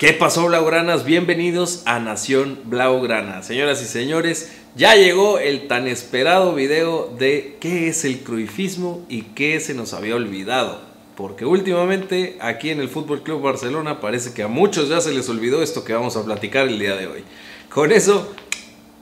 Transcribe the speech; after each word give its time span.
¿Qué 0.00 0.14
pasó, 0.14 0.46
Blaugranas? 0.46 1.04
Bienvenidos 1.04 1.82
a 1.84 2.00
Nación 2.00 2.60
Blaugrana. 2.64 3.42
Señoras 3.42 3.82
y 3.82 3.84
señores, 3.84 4.50
ya 4.74 4.94
llegó 4.94 5.38
el 5.38 5.68
tan 5.68 5.86
esperado 5.86 6.54
video 6.54 7.14
de 7.18 7.58
qué 7.60 7.88
es 7.88 8.06
el 8.06 8.20
cruifismo 8.20 9.04
y 9.10 9.24
qué 9.34 9.60
se 9.60 9.74
nos 9.74 9.92
había 9.92 10.14
olvidado. 10.14 10.80
Porque 11.18 11.44
últimamente 11.44 12.38
aquí 12.40 12.70
en 12.70 12.80
el 12.80 12.88
Fútbol 12.88 13.22
Club 13.22 13.42
Barcelona 13.42 14.00
parece 14.00 14.32
que 14.32 14.42
a 14.42 14.48
muchos 14.48 14.88
ya 14.88 15.02
se 15.02 15.12
les 15.12 15.28
olvidó 15.28 15.62
esto 15.62 15.84
que 15.84 15.92
vamos 15.92 16.16
a 16.16 16.24
platicar 16.24 16.66
el 16.66 16.78
día 16.78 16.96
de 16.96 17.06
hoy. 17.06 17.24
Con 17.68 17.92
eso, 17.92 18.32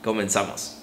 comenzamos. 0.03 0.78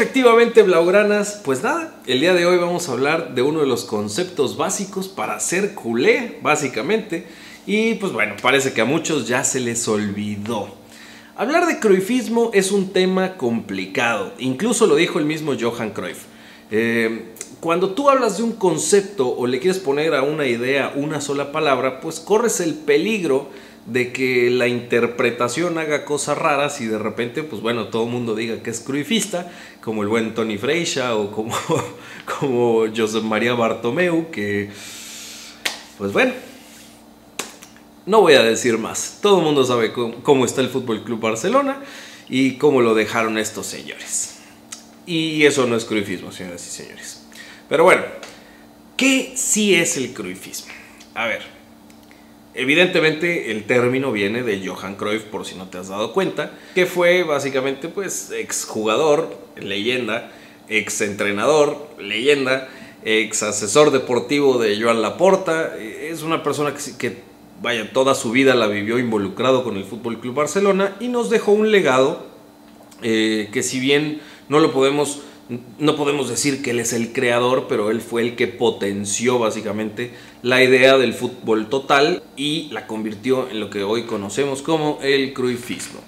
Efectivamente, 0.00 0.62
Blaugranas, 0.62 1.40
pues 1.44 1.64
nada, 1.64 1.92
el 2.06 2.20
día 2.20 2.32
de 2.32 2.46
hoy 2.46 2.56
vamos 2.56 2.88
a 2.88 2.92
hablar 2.92 3.34
de 3.34 3.42
uno 3.42 3.62
de 3.62 3.66
los 3.66 3.84
conceptos 3.84 4.56
básicos 4.56 5.08
para 5.08 5.40
ser 5.40 5.74
culé, 5.74 6.38
básicamente. 6.40 7.26
Y 7.66 7.94
pues 7.94 8.12
bueno, 8.12 8.36
parece 8.40 8.72
que 8.72 8.80
a 8.80 8.84
muchos 8.84 9.26
ya 9.26 9.42
se 9.42 9.58
les 9.58 9.88
olvidó. 9.88 10.68
Hablar 11.34 11.66
de 11.66 11.80
cruyffismo 11.80 12.52
es 12.54 12.70
un 12.70 12.92
tema 12.92 13.36
complicado, 13.36 14.34
incluso 14.38 14.86
lo 14.86 14.94
dijo 14.94 15.18
el 15.18 15.24
mismo 15.24 15.54
Johan 15.60 15.90
Cruyff. 15.90 16.26
Eh, 16.70 17.32
cuando 17.58 17.90
tú 17.90 18.08
hablas 18.08 18.36
de 18.36 18.44
un 18.44 18.52
concepto 18.52 19.28
o 19.28 19.48
le 19.48 19.58
quieres 19.58 19.80
poner 19.80 20.14
a 20.14 20.22
una 20.22 20.46
idea 20.46 20.92
una 20.94 21.20
sola 21.20 21.50
palabra, 21.50 21.98
pues 21.98 22.20
corres 22.20 22.60
el 22.60 22.74
peligro 22.74 23.48
de 23.88 24.12
que 24.12 24.50
la 24.50 24.68
interpretación 24.68 25.78
haga 25.78 26.04
cosas 26.04 26.36
raras 26.36 26.80
y 26.82 26.86
de 26.86 26.98
repente, 26.98 27.42
pues 27.42 27.62
bueno, 27.62 27.88
todo 27.88 28.04
el 28.04 28.10
mundo 28.10 28.34
diga 28.34 28.62
que 28.62 28.70
es 28.70 28.80
cruifista, 28.80 29.50
como 29.80 30.02
el 30.02 30.08
buen 30.08 30.34
Tony 30.34 30.58
Freixa 30.58 31.16
o 31.16 31.30
como, 31.30 31.56
como 32.38 32.84
Josep 32.94 33.22
María 33.22 33.54
Bartomeu, 33.54 34.30
que, 34.30 34.68
pues 35.96 36.12
bueno, 36.12 36.32
no 38.04 38.20
voy 38.20 38.34
a 38.34 38.42
decir 38.42 38.76
más. 38.76 39.20
Todo 39.22 39.38
el 39.38 39.44
mundo 39.44 39.64
sabe 39.64 39.92
cómo, 39.92 40.44
está 40.44 40.60
el 40.60 40.68
Fútbol 40.68 41.02
Club 41.02 41.20
Barcelona 41.20 41.82
y 42.28 42.56
cómo 42.56 42.82
lo 42.82 42.94
dejaron 42.94 43.38
estos 43.38 43.66
señores. 43.66 44.40
Y 45.06 45.46
eso 45.46 45.66
no 45.66 45.76
es 45.76 45.86
cruifismo, 45.86 46.30
señoras 46.30 46.66
y 46.66 46.70
señores. 46.70 47.22
Pero 47.70 47.84
bueno, 47.84 48.02
¿qué 48.98 49.32
sí 49.34 49.74
es 49.74 49.96
el 49.96 50.12
cruifismo? 50.12 50.72
A 51.14 51.26
ver, 51.26 51.57
Evidentemente 52.58 53.52
el 53.52 53.66
término 53.66 54.10
viene 54.10 54.42
de 54.42 54.66
Johan 54.66 54.96
Cruyff, 54.96 55.22
por 55.22 55.46
si 55.46 55.54
no 55.54 55.68
te 55.68 55.78
has 55.78 55.90
dado 55.90 56.12
cuenta, 56.12 56.50
que 56.74 56.86
fue 56.86 57.22
básicamente 57.22 57.86
pues 57.86 58.32
exjugador, 58.32 59.38
leyenda, 59.56 60.32
ex 60.68 61.00
entrenador, 61.02 61.88
leyenda, 62.00 62.68
ex 63.04 63.44
asesor 63.44 63.92
deportivo 63.92 64.58
de 64.58 64.76
Joan 64.82 65.02
Laporta. 65.02 65.76
Es 65.78 66.22
una 66.24 66.42
persona 66.42 66.74
que, 66.98 67.18
vaya, 67.62 67.92
toda 67.92 68.16
su 68.16 68.32
vida 68.32 68.56
la 68.56 68.66
vivió 68.66 68.98
involucrado 68.98 69.62
con 69.62 69.76
el 69.76 69.84
Fútbol 69.84 70.18
Club 70.18 70.34
Barcelona 70.34 70.96
y 70.98 71.06
nos 71.06 71.30
dejó 71.30 71.52
un 71.52 71.70
legado 71.70 72.26
eh, 73.02 73.50
que 73.52 73.62
si 73.62 73.78
bien 73.78 74.20
no 74.48 74.58
lo 74.58 74.72
podemos 74.72 75.20
no 75.78 75.96
podemos 75.96 76.28
decir 76.28 76.62
que 76.62 76.70
él 76.70 76.80
es 76.80 76.92
el 76.92 77.12
creador, 77.12 77.66
pero 77.68 77.90
él 77.90 78.00
fue 78.00 78.22
el 78.22 78.36
que 78.36 78.48
potenció 78.48 79.38
básicamente 79.38 80.12
la 80.42 80.62
idea 80.62 80.98
del 80.98 81.14
fútbol 81.14 81.68
total 81.68 82.22
y 82.36 82.68
la 82.70 82.86
convirtió 82.86 83.48
en 83.48 83.60
lo 83.60 83.70
que 83.70 83.82
hoy 83.82 84.04
conocemos 84.04 84.62
como 84.62 84.98
el 85.02 85.32
cruifismo. 85.32 86.00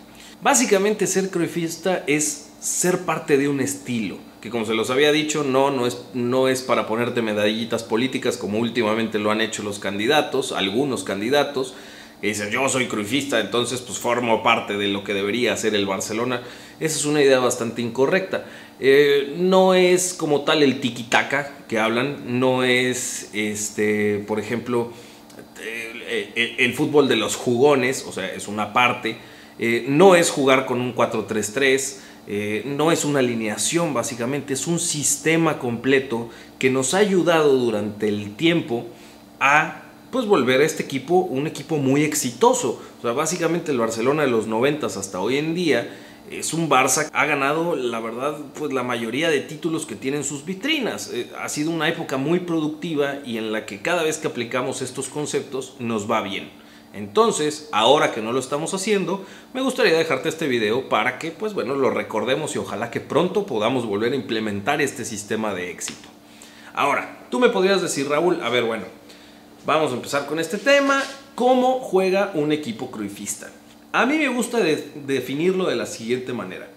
Básicamente 0.42 1.06
ser 1.06 1.30
cruifista 1.30 2.04
es 2.06 2.50
ser 2.60 3.00
parte 3.00 3.38
de 3.38 3.48
un 3.48 3.60
estilo, 3.60 4.18
que 4.40 4.50
como 4.50 4.66
se 4.66 4.74
los 4.74 4.90
había 4.90 5.12
dicho, 5.12 5.44
no, 5.44 5.70
no, 5.70 5.86
es, 5.86 6.02
no 6.12 6.48
es 6.48 6.62
para 6.62 6.86
ponerte 6.86 7.22
medallitas 7.22 7.82
políticas 7.82 8.36
como 8.36 8.58
últimamente 8.58 9.18
lo 9.18 9.30
han 9.30 9.40
hecho 9.40 9.62
los 9.62 9.78
candidatos, 9.78 10.52
algunos 10.52 11.04
candidatos, 11.04 11.74
que 12.20 12.28
dicen 12.28 12.50
yo 12.50 12.68
soy 12.68 12.86
cruifista, 12.86 13.40
entonces 13.40 13.80
pues 13.80 13.98
formo 13.98 14.42
parte 14.42 14.76
de 14.76 14.88
lo 14.88 15.04
que 15.04 15.14
debería 15.14 15.56
ser 15.56 15.74
el 15.74 15.86
Barcelona. 15.86 16.42
Esa 16.78 16.98
es 16.98 17.04
una 17.06 17.22
idea 17.22 17.38
bastante 17.38 17.80
incorrecta. 17.82 18.44
Eh, 18.80 19.34
no 19.36 19.74
es 19.74 20.14
como 20.14 20.42
tal 20.42 20.62
el 20.62 20.80
tiki-taka 20.80 21.66
que 21.68 21.78
hablan, 21.78 22.40
no 22.40 22.64
es, 22.64 23.30
este, 23.34 24.24
por 24.26 24.40
ejemplo, 24.40 24.90
el, 26.10 26.74
fútbol 26.74 27.08
de 27.08 27.16
los 27.16 27.36
jugones, 27.36 28.04
o 28.08 28.12
sea, 28.12 28.32
es 28.32 28.48
una 28.48 28.72
parte, 28.72 29.18
eh, 29.58 29.84
no 29.88 30.16
es 30.16 30.30
jugar 30.30 30.66
con 30.66 30.80
un 30.80 30.94
4-3-3, 30.94 31.96
eh, 32.26 32.62
no 32.64 32.92
es 32.92 33.04
una 33.04 33.18
alineación 33.18 33.92
básicamente, 33.92 34.54
es 34.54 34.66
un 34.66 34.78
sistema 34.78 35.58
completo 35.58 36.30
que 36.58 36.70
nos 36.70 36.94
ha 36.94 36.98
ayudado 36.98 37.56
durante 37.56 38.08
el 38.08 38.34
tiempo 38.36 38.86
a 39.40 39.82
pues 40.10 40.26
volver 40.26 40.60
a 40.60 40.64
este 40.64 40.82
equipo 40.82 41.16
un 41.16 41.46
equipo 41.46 41.76
muy 41.76 42.02
exitoso. 42.02 42.82
O 42.98 43.02
sea, 43.02 43.12
básicamente 43.12 43.70
el 43.70 43.78
Barcelona 43.78 44.22
de 44.22 44.28
los 44.28 44.46
90 44.46 44.86
hasta 44.86 45.20
hoy 45.20 45.38
en 45.38 45.54
día 45.54 45.88
es 46.30 46.52
un 46.52 46.68
Barça 46.68 47.10
ha 47.12 47.24
ganado, 47.26 47.74
la 47.76 48.00
verdad, 48.00 48.36
pues 48.54 48.72
la 48.72 48.82
mayoría 48.82 49.30
de 49.30 49.40
títulos 49.40 49.86
que 49.86 49.96
tienen 49.96 50.24
sus 50.24 50.44
vitrinas. 50.44 51.10
Eh, 51.12 51.30
ha 51.40 51.48
sido 51.48 51.70
una 51.70 51.88
época 51.88 52.16
muy 52.16 52.40
productiva 52.40 53.18
y 53.24 53.38
en 53.38 53.52
la 53.52 53.66
que 53.66 53.82
cada 53.82 54.02
vez 54.02 54.18
que 54.18 54.28
aplicamos 54.28 54.82
estos 54.82 55.08
conceptos 55.08 55.76
nos 55.78 56.10
va 56.10 56.20
bien. 56.20 56.50
Entonces, 56.92 57.68
ahora 57.72 58.12
que 58.12 58.20
no 58.20 58.32
lo 58.32 58.40
estamos 58.40 58.74
haciendo, 58.74 59.24
me 59.54 59.60
gustaría 59.60 59.96
dejarte 59.96 60.28
este 60.28 60.48
video 60.48 60.88
para 60.88 61.18
que, 61.18 61.30
pues 61.30 61.54
bueno, 61.54 61.74
lo 61.76 61.90
recordemos 61.90 62.54
y 62.54 62.58
ojalá 62.58 62.90
que 62.90 63.00
pronto 63.00 63.46
podamos 63.46 63.86
volver 63.86 64.12
a 64.12 64.16
implementar 64.16 64.80
este 64.80 65.04
sistema 65.04 65.54
de 65.54 65.70
éxito. 65.70 66.08
Ahora, 66.74 67.26
tú 67.30 67.38
me 67.38 67.48
podrías 67.48 67.80
decir, 67.80 68.08
Raúl, 68.08 68.40
a 68.42 68.48
ver, 68.48 68.64
bueno, 68.64 68.84
vamos 69.66 69.92
a 69.92 69.94
empezar 69.94 70.26
con 70.26 70.40
este 70.40 70.58
tema. 70.58 71.02
¿Cómo 71.34 71.80
juega 71.80 72.32
un 72.34 72.52
equipo 72.52 72.90
cruifista? 72.90 73.50
A 73.92 74.06
mí 74.06 74.18
me 74.18 74.28
gusta 74.28 74.60
definirlo 74.60 75.68
de 75.68 75.74
la 75.74 75.84
siguiente 75.84 76.32
manera. 76.32 76.68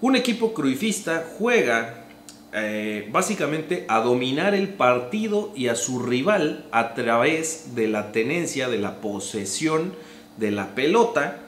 Un 0.00 0.16
equipo 0.16 0.54
cruifista 0.54 1.26
juega 1.36 2.06
eh, 2.54 3.06
básicamente 3.12 3.84
a 3.88 4.00
dominar 4.00 4.54
el 4.54 4.70
partido 4.70 5.52
y 5.54 5.68
a 5.68 5.74
su 5.74 6.02
rival 6.02 6.64
a 6.72 6.94
través 6.94 7.74
de 7.74 7.88
la 7.88 8.12
tenencia, 8.12 8.70
de 8.70 8.78
la 8.78 9.02
posesión 9.02 9.92
de 10.38 10.50
la 10.50 10.74
pelota, 10.74 11.40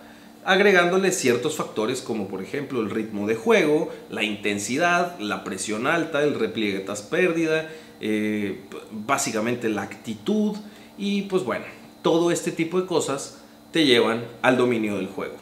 agregándole 0.45 1.13
ciertos 1.13 1.57
factores 1.57 2.03
como 2.03 2.29
por 2.29 2.43
ejemplo 2.43 2.83
el 2.83 2.91
ritmo 2.91 3.27
de 3.27 3.37
juego, 3.37 3.89
la 4.11 4.23
intensidad, 4.23 5.19
la 5.19 5.45
presión 5.45 5.87
alta, 5.87 6.23
el 6.23 6.39
repliegue 6.39 6.81
tras 6.81 7.01
pérdida, 7.01 7.71
eh, 8.03 8.61
básicamente 8.91 9.71
la 9.71 9.83
actitud 9.83 10.59
y 10.99 11.23
pues 11.23 11.45
bueno, 11.45 11.65
todo 12.03 12.31
este 12.31 12.53
tipo 12.53 12.79
de 12.79 12.87
cosas 12.87 13.40
te 13.73 13.87
llevan 13.87 14.25
al 14.43 14.57
dominio 14.57 14.97
del 14.97 15.07
juego. 15.07 15.37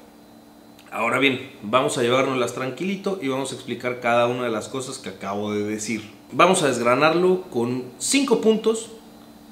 Ahora 0.91 1.19
bien, 1.19 1.51
vamos 1.63 1.99
a 1.99 2.03
llevárnoslas 2.03 2.55
tranquilito 2.55 3.19
y 3.21 3.29
vamos 3.29 3.53
a 3.53 3.55
explicar 3.55 4.01
cada 4.01 4.27
una 4.27 4.45
de 4.45 4.51
las 4.51 4.69
cosas 4.69 4.99
que 4.99 5.11
acabo 5.11 5.53
de 5.53 5.63
decir. 5.63 6.03
Vamos 6.33 6.63
a 6.63 6.69
desgranarlo 6.69 7.43
con 7.51 7.85
cinco 7.99 8.41
puntos 8.41 8.91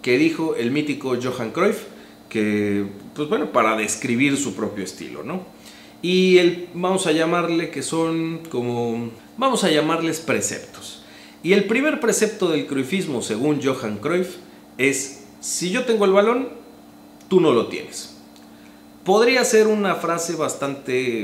que 0.00 0.18
dijo 0.18 0.54
el 0.56 0.70
mítico 0.70 1.14
Johan 1.22 1.50
Cruyff, 1.50 1.84
que, 2.28 2.86
pues 3.14 3.28
bueno, 3.28 3.52
para 3.52 3.76
describir 3.76 4.36
su 4.36 4.54
propio 4.54 4.84
estilo, 4.84 5.22
¿no? 5.22 5.42
Y 6.00 6.38
el, 6.38 6.68
vamos 6.74 7.06
a 7.06 7.12
llamarle 7.12 7.70
que 7.70 7.82
son 7.82 8.40
como, 8.50 9.10
vamos 9.36 9.64
a 9.64 9.70
llamarles 9.70 10.20
preceptos. 10.20 11.02
Y 11.42 11.52
el 11.52 11.64
primer 11.64 12.00
precepto 12.00 12.48
del 12.48 12.66
cruyffismo, 12.66 13.22
según 13.22 13.60
Johan 13.62 13.98
Cruyff, 13.98 14.36
es, 14.78 15.24
si 15.40 15.70
yo 15.70 15.84
tengo 15.84 16.04
el 16.04 16.12
balón, 16.12 16.48
tú 17.28 17.40
no 17.40 17.52
lo 17.52 17.66
tienes. 17.68 18.15
Podría 19.06 19.44
ser 19.44 19.68
una 19.68 19.94
frase 19.94 20.34
bastante 20.34 21.22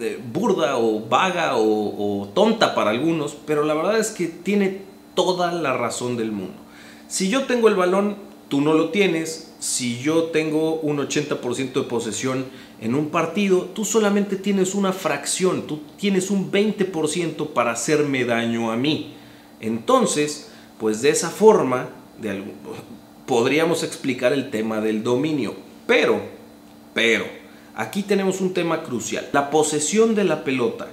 eh, 0.00 0.20
burda 0.32 0.76
o 0.76 1.00
vaga 1.08 1.52
o, 1.56 2.28
tonta 2.34 2.74
para 2.74 2.90
algunos, 2.90 3.34
pero 3.46 3.64
la 3.64 3.72
verdad 3.72 3.98
es 3.98 4.10
que 4.10 4.26
tiene 4.26 4.82
toda 5.14 5.50
la 5.50 5.72
razón 5.72 6.18
del 6.18 6.30
mundo. 6.30 6.52
Si 7.08 7.30
yo 7.30 7.44
tengo 7.44 7.68
el 7.68 7.74
balón, 7.74 8.16
tú 8.48 8.60
no 8.60 8.74
lo 8.74 8.90
tienes. 8.90 9.54
Si 9.60 9.98
yo 10.00 10.24
tengo 10.24 10.74
un 10.74 10.98
80% 10.98 11.72
de 11.72 11.82
posesión 11.84 12.44
en 12.82 12.94
un 12.94 13.08
partido, 13.08 13.70
tú 13.74 13.86
solamente 13.86 14.36
tienes 14.36 14.74
una 14.74 14.92
fracción, 14.92 15.66
tú 15.66 15.80
tienes 15.96 16.30
un 16.30 16.52
20% 16.52 17.54
para 17.54 17.70
hacerme 17.72 18.26
daño 18.26 18.70
a 18.70 18.76
mí. 18.76 19.14
Entonces, 19.60 20.50
pues 20.78 21.00
de 21.00 21.08
esa 21.08 21.30
forma, 21.30 21.88
podríamos 23.24 23.84
explicar 23.84 24.34
el 24.34 24.50
tema 24.50 24.82
del 24.82 25.02
dominio. 25.02 25.54
Pero 25.86 26.39
pero 26.94 27.26
aquí 27.74 28.02
tenemos 28.02 28.40
un 28.40 28.54
tema 28.54 28.82
crucial. 28.82 29.28
La 29.32 29.50
posesión 29.50 30.14
de 30.14 30.24
la 30.24 30.44
pelota 30.44 30.88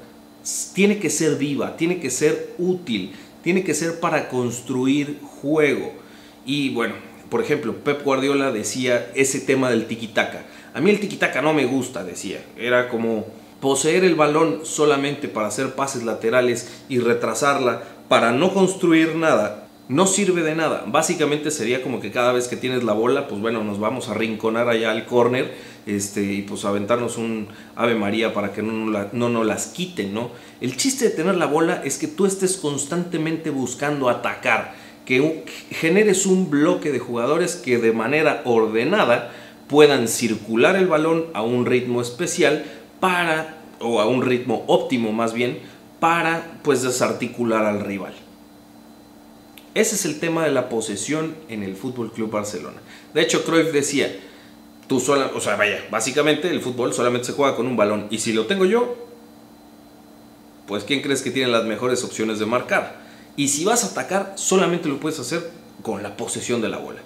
tiene 0.74 1.00
que 1.00 1.10
ser 1.10 1.36
viva, 1.38 1.76
tiene 1.78 2.00
que 2.00 2.10
ser 2.10 2.54
útil, 2.58 3.14
tiene 3.44 3.64
que 3.64 3.74
ser 3.74 4.00
para 4.00 4.30
construir 4.30 5.20
juego. 5.42 5.94
Y 6.46 6.70
bueno, 6.70 6.96
por 7.30 7.42
ejemplo, 7.42 7.76
Pep 7.76 8.04
Guardiola 8.04 8.52
decía 8.52 9.12
ese 9.16 9.40
tema 9.40 9.70
del 9.70 9.88
tiki-taka. 9.88 10.46
A 10.74 10.82
mí 10.82 10.90
el 10.90 11.00
tiki-taka 11.00 11.42
no 11.42 11.54
me 11.54 11.66
gusta, 11.66 12.04
decía. 12.04 12.44
Era 12.58 12.90
como 12.90 13.26
Poseer 13.60 14.04
el 14.04 14.14
balón 14.14 14.60
solamente 14.66 15.28
para 15.28 15.48
hacer 15.48 15.74
pases 15.74 16.04
laterales 16.04 16.84
y 16.90 17.00
retrasarla 17.00 17.82
para 18.08 18.32
no 18.32 18.54
construir 18.54 19.16
nada 19.16 19.68
no 19.90 20.06
sirve 20.06 20.44
de 20.44 20.56
nada. 20.56 20.84
Básicamente 20.88 21.50
sería 21.52 21.82
como 21.82 22.00
que 22.02 22.12
cada 22.12 22.34
vez 22.34 22.48
que 22.48 22.58
tienes 22.58 22.84
la 22.84 22.94
bola, 22.94 23.28
pues 23.28 23.40
bueno, 23.40 23.64
nos 23.64 23.80
vamos 23.80 24.10
a 24.10 24.14
rinconar 24.14 24.68
allá 24.70 24.92
al 24.92 25.06
córner 25.06 25.54
este, 25.88 26.22
y 26.22 26.42
pues 26.42 26.66
aventarnos 26.66 27.18
un 27.18 27.48
Ave 27.76 27.96
María 27.96 28.34
para 28.34 28.52
que 28.52 28.62
no, 28.62 29.08
no 29.12 29.30
nos 29.30 29.46
las 29.46 29.68
quiten, 29.68 30.14
¿no? 30.14 30.32
El 30.60 30.76
chiste 30.76 31.06
de 31.06 31.12
tener 31.12 31.36
la 31.36 31.46
bola 31.46 31.82
es 31.84 31.98
que 31.98 32.08
tú 32.08 32.26
estés 32.26 32.58
constantemente 32.58 33.50
buscando 33.50 34.10
atacar, 34.10 34.76
que 35.06 35.46
generes 35.72 36.26
un 36.26 36.50
bloque 36.50 36.92
de 36.92 37.00
jugadores 37.00 37.56
que 37.56 37.78
de 37.78 37.94
manera 37.94 38.42
ordenada 38.44 39.32
puedan 39.70 40.10
circular 40.10 40.76
el 40.76 40.88
balón 40.88 41.28
a 41.34 41.42
un 41.42 41.66
ritmo 41.66 42.02
especial 42.02 42.66
para, 43.00 43.58
o 43.80 44.02
a 44.02 44.06
un 44.08 44.22
ritmo 44.22 44.66
óptimo 44.68 45.14
más 45.14 45.34
bien, 45.34 45.60
para 46.02 46.60
pues 46.64 46.82
desarticular 46.84 47.66
al 47.66 47.80
rival. 47.80 48.14
Ese 49.74 49.96
es 49.96 50.06
el 50.06 50.20
tema 50.20 50.44
de 50.44 50.52
la 50.52 50.70
posesión 50.70 51.36
en 51.50 51.64
el 51.64 51.76
Fútbol 51.76 52.12
Club 52.12 52.32
Barcelona. 52.32 52.78
De 53.14 53.22
hecho, 53.22 53.46
Cruyff 53.46 53.72
decía, 53.72 54.12
tú 54.88 55.00
sola, 55.00 55.32
o 55.36 55.42
sea, 55.42 55.56
vaya, 55.56 55.86
básicamente 55.92 56.50
el 56.50 56.62
fútbol 56.62 56.94
solamente 56.94 57.28
se 57.28 57.34
juega 57.34 57.56
con 57.56 57.68
un 57.68 57.78
balón 57.78 58.08
y 58.10 58.20
si 58.20 58.34
lo 58.34 58.46
tengo 58.46 58.66
yo, 58.66 58.96
pues 60.68 60.84
¿quién 60.84 61.02
crees 61.02 61.22
que 61.22 61.32
tiene 61.32 61.52
las 61.52 61.66
mejores 61.66 62.04
opciones 62.04 62.40
de 62.40 62.46
marcar? 62.46 63.06
Y 63.36 63.50
si 63.50 63.64
vas 63.66 63.84
a 63.84 63.88
atacar, 63.88 64.34
solamente 64.36 64.90
lo 64.90 65.00
puedes 65.00 65.20
hacer 65.20 65.52
con 65.82 66.04
la 66.04 66.18
posesión 66.18 66.62
de 66.62 66.70
la 66.70 66.78
bola. 66.78 67.02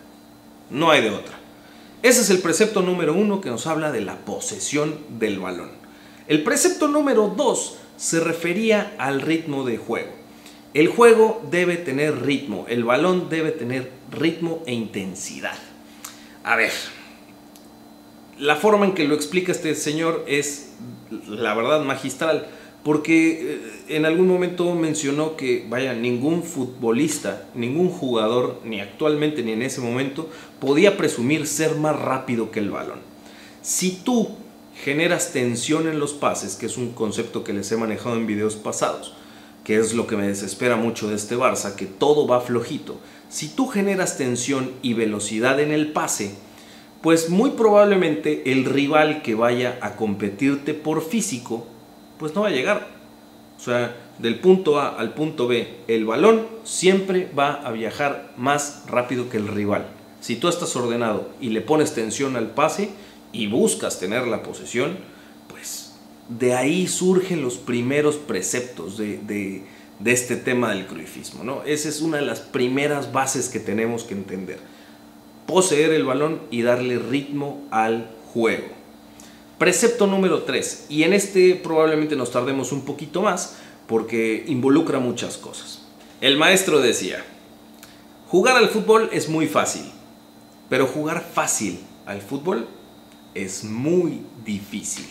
No 0.69 0.89
hay 0.89 1.01
de 1.01 1.09
otra. 1.09 1.37
Ese 2.01 2.21
es 2.21 2.29
el 2.29 2.39
precepto 2.39 2.81
número 2.81 3.13
uno 3.13 3.41
que 3.41 3.49
nos 3.49 3.67
habla 3.67 3.91
de 3.91 4.01
la 4.01 4.17
posesión 4.19 4.97
del 5.19 5.39
balón. 5.39 5.69
El 6.27 6.43
precepto 6.43 6.87
número 6.87 7.33
dos 7.35 7.75
se 7.97 8.19
refería 8.19 8.95
al 8.97 9.21
ritmo 9.21 9.63
de 9.65 9.77
juego. 9.77 10.09
El 10.73 10.87
juego 10.87 11.41
debe 11.51 11.75
tener 11.75 12.23
ritmo, 12.23 12.65
el 12.69 12.85
balón 12.85 13.29
debe 13.29 13.51
tener 13.51 13.91
ritmo 14.09 14.63
e 14.65 14.73
intensidad. 14.73 15.57
A 16.43 16.55
ver, 16.55 16.71
la 18.39 18.55
forma 18.55 18.85
en 18.85 18.93
que 18.93 19.07
lo 19.07 19.15
explica 19.15 19.51
este 19.51 19.75
señor 19.75 20.23
es, 20.27 20.73
la 21.27 21.53
verdad, 21.53 21.83
magistral, 21.83 22.47
porque 22.83 23.39
eh, 23.41 23.95
en 23.95 24.05
algún 24.05 24.27
momento 24.27 24.73
mencionó 24.73 25.35
que, 25.35 25.65
vaya, 25.69 25.93
ningún 25.93 26.43
futbolista, 26.43 27.47
ningún 27.53 27.89
jugador, 27.89 28.59
ni 28.65 28.81
actualmente 28.81 29.43
ni 29.43 29.51
en 29.51 29.61
ese 29.61 29.81
momento, 29.81 30.29
podía 30.59 30.97
presumir 30.97 31.45
ser 31.45 31.75
más 31.75 31.99
rápido 31.99 32.51
que 32.51 32.59
el 32.59 32.71
balón. 32.71 32.99
Si 33.61 33.91
tú 34.03 34.29
generas 34.83 35.31
tensión 35.31 35.87
en 35.87 35.99
los 35.99 36.13
pases, 36.13 36.55
que 36.55 36.65
es 36.65 36.77
un 36.77 36.91
concepto 36.93 37.43
que 37.43 37.53
les 37.53 37.71
he 37.71 37.77
manejado 37.77 38.15
en 38.15 38.25
videos 38.25 38.55
pasados, 38.55 39.13
que 39.63 39.77
es 39.77 39.93
lo 39.93 40.07
que 40.07 40.17
me 40.17 40.27
desespera 40.27 40.75
mucho 40.75 41.07
de 41.07 41.15
este 41.15 41.37
Barça, 41.37 41.75
que 41.75 41.85
todo 41.85 42.25
va 42.27 42.41
flojito. 42.41 42.97
Si 43.29 43.47
tú 43.47 43.67
generas 43.67 44.17
tensión 44.17 44.71
y 44.81 44.93
velocidad 44.93 45.59
en 45.59 45.71
el 45.71 45.91
pase, 45.91 46.35
pues 47.01 47.29
muy 47.29 47.51
probablemente 47.51 48.51
el 48.51 48.65
rival 48.65 49.21
que 49.21 49.35
vaya 49.35 49.77
a 49.81 49.95
competirte 49.95 50.73
por 50.73 51.03
físico, 51.03 51.65
pues 52.19 52.35
no 52.35 52.41
va 52.41 52.47
a 52.47 52.51
llegar. 52.51 52.87
O 53.57 53.63
sea, 53.63 53.95
del 54.19 54.39
punto 54.39 54.79
A 54.79 54.89
al 54.89 55.13
punto 55.13 55.47
B, 55.47 55.67
el 55.87 56.05
balón 56.05 56.47
siempre 56.63 57.29
va 57.37 57.53
a 57.53 57.71
viajar 57.71 58.33
más 58.37 58.83
rápido 58.87 59.29
que 59.29 59.37
el 59.37 59.47
rival. 59.47 59.87
Si 60.19 60.35
tú 60.35 60.47
estás 60.47 60.75
ordenado 60.75 61.29
y 61.39 61.49
le 61.49 61.61
pones 61.61 61.93
tensión 61.93 62.35
al 62.35 62.51
pase 62.51 62.89
y 63.31 63.47
buscas 63.47 63.99
tener 63.99 64.27
la 64.27 64.43
posesión, 64.43 64.97
de 66.39 66.53
ahí 66.53 66.87
surgen 66.87 67.41
los 67.41 67.57
primeros 67.57 68.15
preceptos 68.15 68.97
de, 68.97 69.63
este 70.05 70.35
tema 70.35 70.73
del 70.73 70.87
cruifismo. 70.87 71.43
¿no? 71.43 71.63
Esa 71.63 71.89
es 71.89 72.01
una 72.01 72.17
de 72.17 72.25
las 72.25 72.39
primeras 72.39 73.11
bases 73.11 73.49
que 73.49 73.59
tenemos 73.59 74.03
que 74.03 74.13
entender. 74.13 74.59
Poseer 75.45 75.91
el 75.91 76.05
balón 76.05 76.41
y 76.51 76.61
darle 76.61 76.99
ritmo 76.99 77.61
al 77.71 78.09
juego. 78.33 78.67
Precepto 79.57 80.07
número 80.07 80.43
3, 80.43 80.87
y 80.89 81.03
en 81.03 81.13
este 81.13 81.53
probablemente 81.55 82.15
nos 82.15 82.31
tardemos 82.31 82.71
un 82.71 82.83
poquito 82.83 83.21
más 83.21 83.57
porque 83.87 84.43
involucra 84.47 84.99
muchas 84.99 85.37
cosas. 85.37 85.85
El 86.19 86.37
maestro 86.37 86.79
decía, 86.79 87.23
jugar 88.27 88.57
al 88.57 88.69
fútbol 88.69 89.09
es 89.11 89.29
muy 89.29 89.47
fácil, 89.47 89.83
pero 90.69 90.87
jugar 90.87 91.23
fácil 91.33 91.79
al 92.05 92.21
fútbol 92.21 92.67
es 93.35 93.63
muy 93.63 94.21
difícil. 94.45 95.05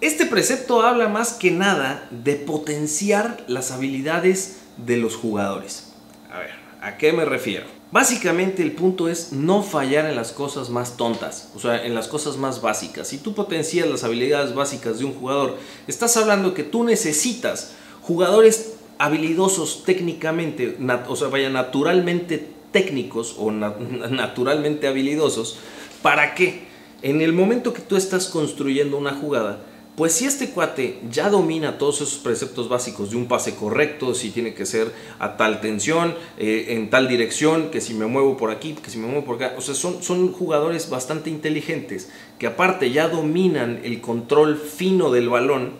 Este 0.00 0.24
precepto 0.24 0.82
habla 0.82 1.08
más 1.08 1.34
que 1.34 1.50
nada 1.50 2.08
de 2.10 2.36
potenciar 2.36 3.44
las 3.46 3.70
habilidades 3.70 4.60
de 4.78 4.96
los 4.96 5.16
jugadores. 5.16 5.92
A 6.32 6.38
ver, 6.38 6.52
¿a 6.80 6.96
qué 6.96 7.12
me 7.12 7.26
refiero? 7.26 7.79
Básicamente 7.92 8.62
el 8.62 8.72
punto 8.72 9.08
es 9.08 9.32
no 9.32 9.64
fallar 9.64 10.06
en 10.06 10.14
las 10.14 10.30
cosas 10.30 10.70
más 10.70 10.96
tontas, 10.96 11.50
o 11.56 11.58
sea, 11.58 11.84
en 11.84 11.94
las 11.96 12.06
cosas 12.06 12.36
más 12.36 12.62
básicas. 12.62 13.08
Si 13.08 13.18
tú 13.18 13.34
potencias 13.34 13.88
las 13.88 14.04
habilidades 14.04 14.54
básicas 14.54 15.00
de 15.00 15.06
un 15.06 15.14
jugador, 15.14 15.56
estás 15.88 16.16
hablando 16.16 16.54
que 16.54 16.62
tú 16.62 16.84
necesitas 16.84 17.72
jugadores 18.00 18.74
habilidosos 18.98 19.82
técnicamente, 19.84 20.76
o 21.08 21.16
sea, 21.16 21.28
vaya 21.28 21.50
naturalmente 21.50 22.46
técnicos 22.70 23.34
o 23.38 23.50
naturalmente 24.10 24.86
habilidosos, 24.86 25.58
¿para 26.00 26.36
qué? 26.36 26.68
En 27.02 27.22
el 27.22 27.32
momento 27.32 27.72
que 27.72 27.82
tú 27.82 27.96
estás 27.96 28.26
construyendo 28.26 28.98
una 28.98 29.14
jugada, 29.14 29.64
pues 30.00 30.14
si 30.14 30.24
este 30.24 30.48
cuate 30.48 30.98
ya 31.10 31.28
domina 31.28 31.76
todos 31.76 31.96
esos 31.96 32.14
preceptos 32.20 32.70
básicos 32.70 33.10
de 33.10 33.18
un 33.18 33.26
pase 33.26 33.54
correcto, 33.54 34.14
si 34.14 34.30
tiene 34.30 34.54
que 34.54 34.64
ser 34.64 34.90
a 35.18 35.36
tal 35.36 35.60
tensión, 35.60 36.14
eh, 36.38 36.68
en 36.70 36.88
tal 36.88 37.06
dirección, 37.06 37.70
que 37.70 37.82
si 37.82 37.92
me 37.92 38.06
muevo 38.06 38.38
por 38.38 38.50
aquí, 38.50 38.72
que 38.82 38.88
si 38.88 38.96
me 38.96 39.06
muevo 39.06 39.26
por 39.26 39.36
acá, 39.36 39.54
o 39.58 39.60
sea, 39.60 39.74
son, 39.74 40.02
son 40.02 40.32
jugadores 40.32 40.88
bastante 40.88 41.28
inteligentes 41.28 42.10
que 42.38 42.46
aparte 42.46 42.90
ya 42.90 43.08
dominan 43.10 43.82
el 43.84 44.00
control 44.00 44.56
fino 44.56 45.10
del 45.10 45.28
balón, 45.28 45.72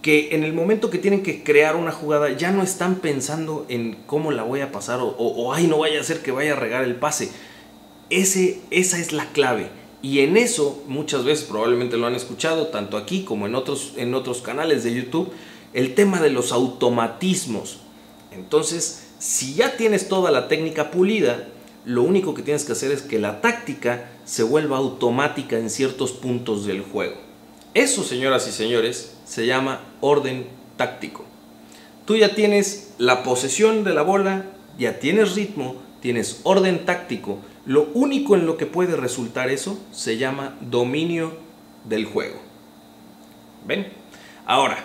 que 0.00 0.36
en 0.36 0.44
el 0.44 0.52
momento 0.52 0.88
que 0.88 0.98
tienen 0.98 1.24
que 1.24 1.42
crear 1.42 1.74
una 1.74 1.90
jugada 1.90 2.30
ya 2.36 2.52
no 2.52 2.62
están 2.62 3.00
pensando 3.00 3.66
en 3.68 3.96
cómo 4.06 4.30
la 4.30 4.44
voy 4.44 4.60
a 4.60 4.70
pasar 4.70 5.00
o, 5.00 5.08
o, 5.08 5.52
ay, 5.52 5.66
no 5.66 5.78
vaya 5.78 6.00
a 6.00 6.04
ser 6.04 6.22
que 6.22 6.30
vaya 6.30 6.52
a 6.52 6.56
regar 6.56 6.84
el 6.84 6.94
pase. 6.94 7.32
Ese, 8.10 8.60
esa 8.70 9.00
es 9.00 9.12
la 9.12 9.32
clave 9.32 9.70
y 10.02 10.20
en 10.20 10.36
eso 10.36 10.82
muchas 10.86 11.24
veces 11.24 11.44
probablemente 11.46 11.96
lo 11.96 12.06
han 12.06 12.14
escuchado, 12.14 12.68
tanto 12.68 12.96
aquí 12.96 13.24
como 13.24 13.46
en 13.46 13.54
otros, 13.54 13.92
en 13.96 14.14
otros 14.14 14.42
canales 14.42 14.84
de 14.84 14.94
YouTube, 14.94 15.32
el 15.72 15.94
tema 15.94 16.20
de 16.20 16.30
los 16.30 16.52
automatismos. 16.52 17.78
Entonces, 18.30 19.08
si 19.18 19.54
ya 19.54 19.76
tienes 19.76 20.08
toda 20.08 20.30
la 20.30 20.48
técnica 20.48 20.90
pulida, 20.90 21.48
lo 21.84 22.02
único 22.02 22.34
que 22.34 22.42
tienes 22.42 22.64
que 22.64 22.72
hacer 22.72 22.92
es 22.92 23.02
que 23.02 23.18
la 23.18 23.40
táctica 23.40 24.10
se 24.24 24.42
vuelva 24.42 24.76
automática 24.76 25.58
en 25.58 25.70
ciertos 25.70 26.12
puntos 26.12 26.66
del 26.66 26.82
juego. 26.82 27.14
Eso, 27.74 28.02
señoras 28.02 28.48
y 28.48 28.52
señores, 28.52 29.14
se 29.24 29.46
llama 29.46 29.80
orden 30.00 30.46
táctico. 30.76 31.24
Tú 32.06 32.16
ya 32.16 32.34
tienes 32.34 32.94
la 32.98 33.22
posesión 33.22 33.84
de 33.84 33.94
la 33.94 34.02
bola, 34.02 34.46
ya 34.78 34.98
tienes 34.98 35.34
ritmo, 35.34 35.76
tienes 36.00 36.40
orden 36.42 36.84
táctico, 36.84 37.38
lo 37.66 37.88
único 37.94 38.36
en 38.36 38.46
lo 38.46 38.56
que 38.56 38.66
puede 38.66 38.96
resultar 38.96 39.50
eso 39.50 39.78
se 39.90 40.16
llama 40.16 40.56
dominio 40.60 41.36
del 41.84 42.04
juego. 42.04 42.40
¿Ven? 43.66 43.88
Ahora, 44.46 44.78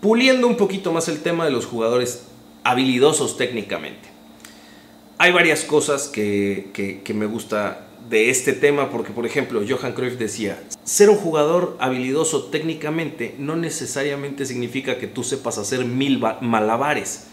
puliendo 0.00 0.46
un 0.46 0.56
poquito 0.56 0.92
más 0.92 1.08
el 1.08 1.22
tema 1.22 1.44
de 1.44 1.50
los 1.50 1.66
jugadores 1.66 2.24
habilidosos 2.64 3.36
técnicamente. 3.36 4.08
Hay 5.18 5.32
varias 5.32 5.64
cosas 5.64 6.08
que, 6.08 7.02
me 7.14 7.26
gusta 7.26 7.86
de 8.08 8.30
este 8.30 8.54
tema 8.54 8.90
porque, 8.90 9.12
por 9.12 9.26
ejemplo, 9.26 9.62
Johan 9.68 9.92
Cruyff 9.92 10.16
decía, 10.18 10.62
ser 10.82 11.10
un 11.10 11.16
jugador 11.16 11.76
habilidoso 11.78 12.44
técnicamente 12.44 13.34
no 13.38 13.56
necesariamente 13.56 14.46
significa 14.46 14.96
que 14.96 15.06
tú 15.06 15.22
sepas 15.22 15.58
hacer 15.58 15.84
mil 15.84 16.18
malabares. 16.40 17.26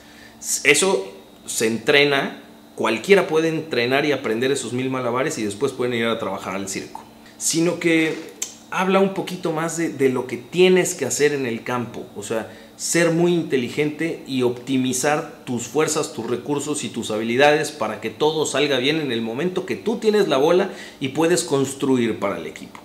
Eso 0.65 1.13
se 1.45 1.67
entrena 1.67 2.43
cualquiera 2.77 3.25
puede 3.25 3.49
entrenar 3.49 4.05
y 4.05 4.11
aprender 4.11 4.51
esos 4.51 4.71
mil 4.71 4.91
malabares 4.91 5.39
y 5.39 5.43
después 5.43 5.71
pueden 5.71 5.95
ir 5.95 6.05
a 6.05 6.19
trabajar 6.19 6.55
al 6.55 6.69
circo. 6.69 7.03
Sino 7.39 7.79
que 7.79 8.15
habla 8.69 8.99
un 8.99 9.15
poquito 9.15 9.51
más 9.51 9.77
de, 9.77 10.09
lo 10.09 10.27
que 10.27 10.37
tienes 10.37 10.93
que 10.93 11.05
hacer 11.05 11.33
en 11.33 11.47
el 11.47 11.63
campo. 11.63 12.05
O 12.15 12.21
sea, 12.21 12.55
ser 12.75 13.13
muy 13.13 13.33
inteligente 13.33 14.23
y 14.27 14.43
optimizar 14.43 15.43
tus 15.43 15.63
fuerzas, 15.63 16.13
tus 16.13 16.29
recursos 16.29 16.83
y 16.83 16.89
tus 16.89 17.09
habilidades 17.09 17.71
para 17.71 17.99
que 17.99 18.11
todo 18.11 18.45
salga 18.45 18.77
bien 18.77 19.01
en 19.01 19.11
el 19.11 19.23
momento 19.23 19.65
que 19.65 19.75
tú 19.75 19.97
tienes 19.97 20.27
la 20.27 20.37
bola 20.37 20.69
y 20.99 21.09
puedes 21.09 21.43
construir 21.43 22.19
para 22.19 22.37
el 22.37 22.45
equipo. 22.45 22.79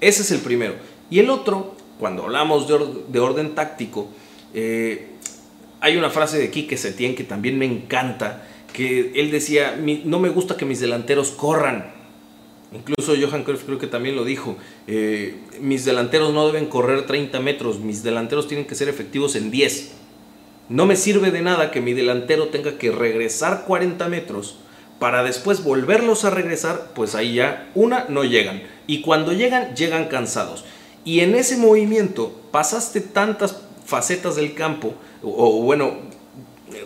Ese 0.00 0.22
es 0.22 0.30
el 0.30 0.42
primero. 0.42 0.74
Y 1.10 1.18
el 1.18 1.28
otro, 1.28 1.74
cuando 1.98 2.22
hablamos 2.22 2.68
de, 2.68 3.18
orden 3.18 3.56
táctico, 3.56 4.06
eh, 4.54 5.08
hay 5.80 5.96
una 5.96 6.10
frase 6.10 6.38
de 6.38 6.52
Quique 6.52 6.76
Setién 6.76 7.16
que 7.16 7.24
también 7.24 7.58
me 7.58 7.66
encanta, 7.66 8.46
que 8.74 9.12
él 9.14 9.30
decía, 9.30 9.80
no 10.04 10.18
me 10.18 10.28
gusta 10.28 10.58
que 10.58 10.66
mis 10.66 10.80
delanteros 10.80 11.30
corran. 11.30 11.94
Incluso 12.74 13.14
Johan 13.18 13.44
Cruyff 13.44 13.64
creo 13.64 13.78
que 13.78 13.86
también 13.86 14.16
lo 14.16 14.24
dijo. 14.24 14.56
Eh, 14.88 15.36
mis 15.60 15.86
delanteros 15.86 16.34
no 16.34 16.46
deben 16.46 16.66
correr 16.66 17.06
30 17.06 17.40
metros, 17.40 17.78
mis 17.78 18.02
delanteros 18.02 18.48
tienen 18.48 18.66
que 18.66 18.74
ser 18.74 18.88
efectivos 18.88 19.36
en 19.36 19.50
10. 19.50 19.92
No 20.68 20.84
me 20.84 20.96
sirve 20.96 21.30
de 21.30 21.40
nada 21.40 21.70
que 21.70 21.80
mi 21.80 21.94
delantero 21.94 22.48
tenga 22.48 22.76
que 22.76 22.90
regresar 22.90 23.64
40 23.64 24.08
metros 24.08 24.56
para 24.98 25.22
después 25.22 25.62
volverlos 25.62 26.24
a 26.24 26.30
regresar, 26.30 26.90
pues 26.94 27.14
ahí 27.14 27.34
ya 27.34 27.70
una 27.74 28.06
no 28.08 28.24
llegan. 28.24 28.62
Y 28.86 29.02
cuando 29.02 29.32
llegan, 29.32 29.76
llegan 29.76 30.06
cansados. 30.06 30.64
Y 31.04 31.20
en 31.20 31.36
ese 31.36 31.56
movimiento 31.58 32.32
pasaste 32.50 33.00
tantas 33.00 33.60
facetas 33.84 34.36
del 34.36 34.54
campo, 34.54 34.94
o, 35.22 35.62
bueno, 35.62 35.98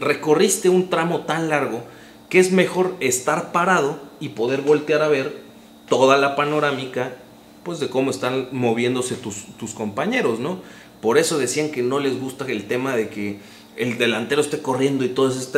recorriste 0.00 0.68
un 0.68 0.90
tramo 0.90 1.20
tan 1.20 1.48
largo 1.48 1.82
que 2.28 2.38
es 2.38 2.52
mejor 2.52 2.94
estar 3.00 3.52
parado 3.52 4.00
y 4.20 4.30
poder 4.30 4.60
voltear 4.60 5.02
a 5.02 5.08
ver 5.08 5.40
toda 5.88 6.16
la 6.18 6.36
panorámica 6.36 7.16
pues 7.62 7.80
de 7.80 7.88
cómo 7.88 8.10
están 8.10 8.48
moviéndose 8.52 9.14
tus, 9.14 9.46
tus 9.58 9.72
compañeros, 9.72 10.38
¿no? 10.38 10.60
Por 11.00 11.18
eso 11.18 11.38
decían 11.38 11.70
que 11.70 11.82
no 11.82 11.98
les 12.00 12.20
gusta 12.20 12.46
el 12.46 12.66
tema 12.66 12.96
de 12.96 13.08
que 13.08 13.38
el 13.78 13.96
delantero 13.96 14.40
esté 14.40 14.60
corriendo 14.60 15.04
y 15.04 15.08
todos 15.08 15.52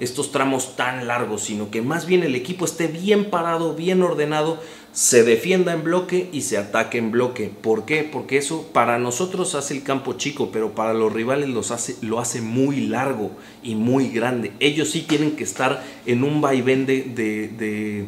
estos 0.00 0.32
tramos 0.32 0.76
tan 0.76 1.06
largos, 1.06 1.42
sino 1.42 1.70
que 1.70 1.82
más 1.82 2.06
bien 2.06 2.22
el 2.22 2.34
equipo 2.34 2.64
esté 2.64 2.88
bien 2.88 3.26
parado, 3.30 3.74
bien 3.74 4.02
ordenado, 4.02 4.58
se 4.92 5.24
defienda 5.24 5.74
en 5.74 5.84
bloque 5.84 6.30
y 6.32 6.40
se 6.40 6.56
ataque 6.56 6.96
en 6.96 7.10
bloque. 7.10 7.50
¿Por 7.60 7.84
qué? 7.84 8.02
Porque 8.02 8.38
eso 8.38 8.66
para 8.72 8.98
nosotros 8.98 9.54
hace 9.54 9.74
el 9.74 9.82
campo 9.82 10.14
chico, 10.14 10.50
pero 10.50 10.74
para 10.74 10.94
los 10.94 11.12
rivales 11.12 11.50
los 11.50 11.70
hace, 11.70 11.96
lo 12.00 12.18
hace 12.18 12.40
muy 12.40 12.80
largo 12.80 13.30
y 13.62 13.74
muy 13.74 14.08
grande. 14.08 14.52
Ellos 14.58 14.90
sí 14.90 15.02
tienen 15.02 15.36
que 15.36 15.44
estar 15.44 15.84
en 16.06 16.24
un 16.24 16.40
vaivén 16.40 16.86
de, 16.86 17.02
de 17.02 18.06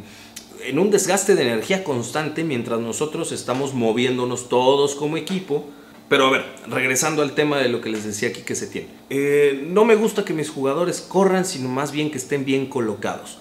en 0.64 0.78
un 0.78 0.90
desgaste 0.90 1.34
de 1.34 1.42
energía 1.42 1.84
constante 1.84 2.42
mientras 2.42 2.80
nosotros 2.80 3.32
estamos 3.32 3.74
moviéndonos 3.74 4.48
todos 4.48 4.94
como 4.94 5.16
equipo 5.16 5.66
pero 6.08 6.26
a 6.26 6.30
ver, 6.30 6.44
regresando 6.66 7.22
al 7.22 7.34
tema 7.34 7.58
de 7.58 7.68
lo 7.68 7.80
que 7.80 7.90
les 7.90 8.04
decía 8.04 8.30
aquí 8.30 8.42
que 8.42 8.54
se 8.54 8.66
tiene. 8.66 8.88
Eh, 9.10 9.64
no 9.66 9.84
me 9.84 9.94
gusta 9.94 10.24
que 10.24 10.32
mis 10.32 10.48
jugadores 10.48 11.00
corran, 11.00 11.44
sino 11.44 11.68
más 11.68 11.92
bien 11.92 12.10
que 12.10 12.18
estén 12.18 12.44
bien 12.44 12.66
colocados. 12.66 13.38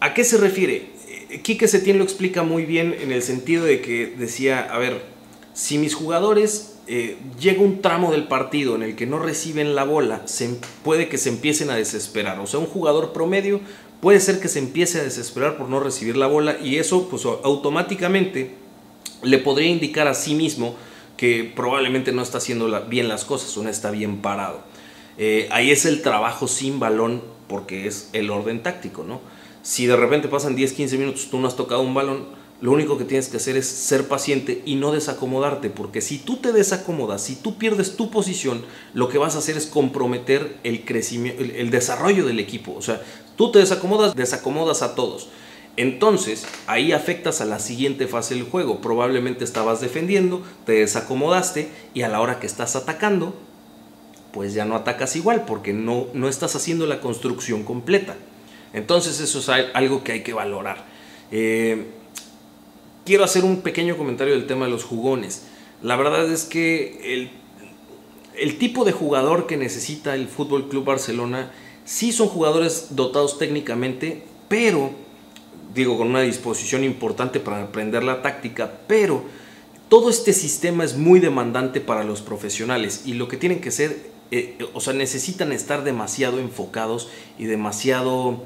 ¿A 0.00 0.14
qué 0.14 0.24
se 0.24 0.38
refiere? 0.38 0.90
Eh, 1.08 1.40
Quique 1.42 1.68
Setién 1.68 1.98
lo 1.98 2.04
explica 2.04 2.42
muy 2.42 2.64
bien 2.64 2.96
en 2.98 3.12
el 3.12 3.22
sentido 3.22 3.64
de 3.64 3.82
que 3.82 4.14
decía, 4.16 4.60
a 4.60 4.78
ver, 4.78 5.02
si 5.52 5.76
mis 5.76 5.94
jugadores 5.94 6.78
eh, 6.86 7.18
llega 7.38 7.60
un 7.60 7.82
tramo 7.82 8.10
del 8.12 8.26
partido 8.26 8.74
en 8.74 8.82
el 8.82 8.96
que 8.96 9.06
no 9.06 9.18
reciben 9.18 9.74
la 9.74 9.84
bola, 9.84 10.22
se, 10.26 10.56
puede 10.82 11.08
que 11.08 11.18
se 11.18 11.28
empiecen 11.28 11.68
a 11.68 11.76
desesperar. 11.76 12.40
O 12.40 12.46
sea, 12.46 12.60
un 12.60 12.66
jugador 12.66 13.12
promedio 13.12 13.60
puede 14.00 14.20
ser 14.20 14.40
que 14.40 14.48
se 14.48 14.58
empiece 14.58 15.00
a 15.00 15.04
desesperar 15.04 15.58
por 15.58 15.68
no 15.68 15.80
recibir 15.80 16.16
la 16.16 16.26
bola 16.26 16.56
y 16.58 16.78
eso 16.78 17.08
pues 17.10 17.26
automáticamente 17.26 18.52
le 19.22 19.38
podría 19.38 19.68
indicar 19.68 20.08
a 20.08 20.14
sí 20.14 20.34
mismo 20.34 20.74
que 21.20 21.52
probablemente 21.54 22.12
no 22.12 22.22
está 22.22 22.38
haciendo 22.38 22.86
bien 22.88 23.06
las 23.06 23.26
cosas 23.26 23.54
o 23.58 23.62
no 23.62 23.68
está 23.68 23.90
bien 23.90 24.22
parado. 24.22 24.62
Eh, 25.18 25.48
ahí 25.50 25.70
es 25.70 25.84
el 25.84 26.00
trabajo 26.00 26.48
sin 26.48 26.80
balón 26.80 27.20
porque 27.46 27.86
es 27.86 28.08
el 28.14 28.30
orden 28.30 28.62
táctico, 28.62 29.04
¿no? 29.04 29.20
Si 29.62 29.84
de 29.84 29.96
repente 29.96 30.28
pasan 30.28 30.56
10, 30.56 30.72
15 30.72 30.96
minutos, 30.96 31.28
tú 31.30 31.38
no 31.38 31.46
has 31.46 31.56
tocado 31.56 31.82
un 31.82 31.92
balón, 31.92 32.24
lo 32.62 32.72
único 32.72 32.96
que 32.96 33.04
tienes 33.04 33.28
que 33.28 33.36
hacer 33.36 33.58
es 33.58 33.66
ser 33.66 34.08
paciente 34.08 34.62
y 34.64 34.76
no 34.76 34.92
desacomodarte, 34.92 35.68
porque 35.68 36.00
si 36.00 36.16
tú 36.16 36.38
te 36.38 36.54
desacomodas, 36.54 37.22
si 37.22 37.36
tú 37.36 37.58
pierdes 37.58 37.98
tu 37.98 38.10
posición, 38.10 38.64
lo 38.94 39.10
que 39.10 39.18
vas 39.18 39.34
a 39.34 39.40
hacer 39.40 39.58
es 39.58 39.66
comprometer 39.66 40.56
el 40.64 40.86
crecimiento, 40.86 41.42
el 41.42 41.68
desarrollo 41.68 42.24
del 42.24 42.38
equipo. 42.38 42.74
O 42.74 42.80
sea, 42.80 43.02
tú 43.36 43.52
te 43.52 43.58
desacomodas, 43.58 44.16
desacomodas 44.16 44.80
a 44.80 44.94
todos. 44.94 45.28
Entonces, 45.76 46.46
ahí 46.66 46.92
afectas 46.92 47.40
a 47.40 47.44
la 47.44 47.58
siguiente 47.58 48.06
fase 48.06 48.34
del 48.34 48.44
juego. 48.44 48.80
Probablemente 48.80 49.44
estabas 49.44 49.80
defendiendo, 49.80 50.42
te 50.66 50.72
desacomodaste 50.72 51.68
y 51.94 52.02
a 52.02 52.08
la 52.08 52.20
hora 52.20 52.40
que 52.40 52.46
estás 52.46 52.76
atacando, 52.76 53.34
pues 54.32 54.52
ya 54.52 54.64
no 54.64 54.76
atacas 54.76 55.16
igual 55.16 55.44
porque 55.46 55.72
no, 55.72 56.06
no 56.12 56.28
estás 56.28 56.54
haciendo 56.56 56.86
la 56.86 57.00
construcción 57.00 57.64
completa. 57.64 58.16
Entonces 58.72 59.20
eso 59.20 59.38
es 59.38 59.48
algo 59.48 60.04
que 60.04 60.12
hay 60.12 60.22
que 60.22 60.32
valorar. 60.32 60.84
Eh, 61.32 61.86
quiero 63.04 63.24
hacer 63.24 63.44
un 63.44 63.62
pequeño 63.62 63.96
comentario 63.96 64.34
del 64.34 64.46
tema 64.46 64.66
de 64.66 64.70
los 64.70 64.84
jugones. 64.84 65.46
La 65.82 65.96
verdad 65.96 66.30
es 66.30 66.44
que 66.44 67.14
el, 67.14 67.30
el 68.36 68.58
tipo 68.58 68.84
de 68.84 68.92
jugador 68.92 69.46
que 69.46 69.56
necesita 69.56 70.14
el 70.14 70.28
Fútbol 70.28 70.68
Club 70.68 70.84
Barcelona 70.84 71.50
sí 71.84 72.12
son 72.12 72.28
jugadores 72.28 72.88
dotados 72.90 73.38
técnicamente, 73.38 74.22
pero 74.48 74.92
digo, 75.74 75.96
con 75.96 76.08
una 76.08 76.22
disposición 76.22 76.84
importante 76.84 77.40
para 77.40 77.62
aprender 77.62 78.02
la 78.02 78.22
táctica, 78.22 78.72
pero 78.86 79.24
todo 79.88 80.10
este 80.10 80.32
sistema 80.32 80.84
es 80.84 80.96
muy 80.96 81.20
demandante 81.20 81.80
para 81.80 82.04
los 82.04 82.22
profesionales 82.22 83.02
y 83.06 83.14
lo 83.14 83.28
que 83.28 83.36
tienen 83.36 83.60
que 83.60 83.70
ser, 83.70 84.10
eh, 84.30 84.56
o 84.72 84.80
sea, 84.80 84.92
necesitan 84.92 85.52
estar 85.52 85.84
demasiado 85.84 86.38
enfocados 86.38 87.08
y 87.38 87.44
demasiado, 87.44 88.44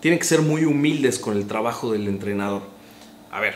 tienen 0.00 0.18
que 0.18 0.26
ser 0.26 0.42
muy 0.42 0.64
humildes 0.64 1.18
con 1.18 1.36
el 1.36 1.46
trabajo 1.46 1.92
del 1.92 2.06
entrenador. 2.08 2.62
A 3.30 3.40
ver, 3.40 3.54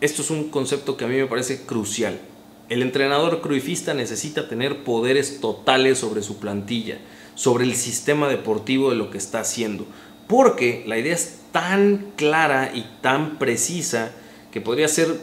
esto 0.00 0.22
es 0.22 0.30
un 0.30 0.50
concepto 0.50 0.96
que 0.96 1.04
a 1.04 1.08
mí 1.08 1.16
me 1.16 1.26
parece 1.26 1.62
crucial. 1.62 2.20
El 2.68 2.82
entrenador 2.82 3.40
cruifista 3.40 3.94
necesita 3.94 4.48
tener 4.48 4.82
poderes 4.84 5.40
totales 5.40 5.98
sobre 5.98 6.22
su 6.22 6.38
plantilla, 6.38 6.98
sobre 7.34 7.64
el 7.64 7.74
sistema 7.76 8.28
deportivo 8.28 8.90
de 8.90 8.96
lo 8.96 9.10
que 9.10 9.18
está 9.18 9.40
haciendo, 9.40 9.86
porque 10.26 10.82
la 10.86 10.98
idea 10.98 11.14
es 11.14 11.43
tan 11.54 12.10
clara 12.16 12.72
y 12.74 12.84
tan 13.00 13.38
precisa 13.38 14.10
que 14.50 14.60
podría 14.60 14.88
ser 14.88 15.20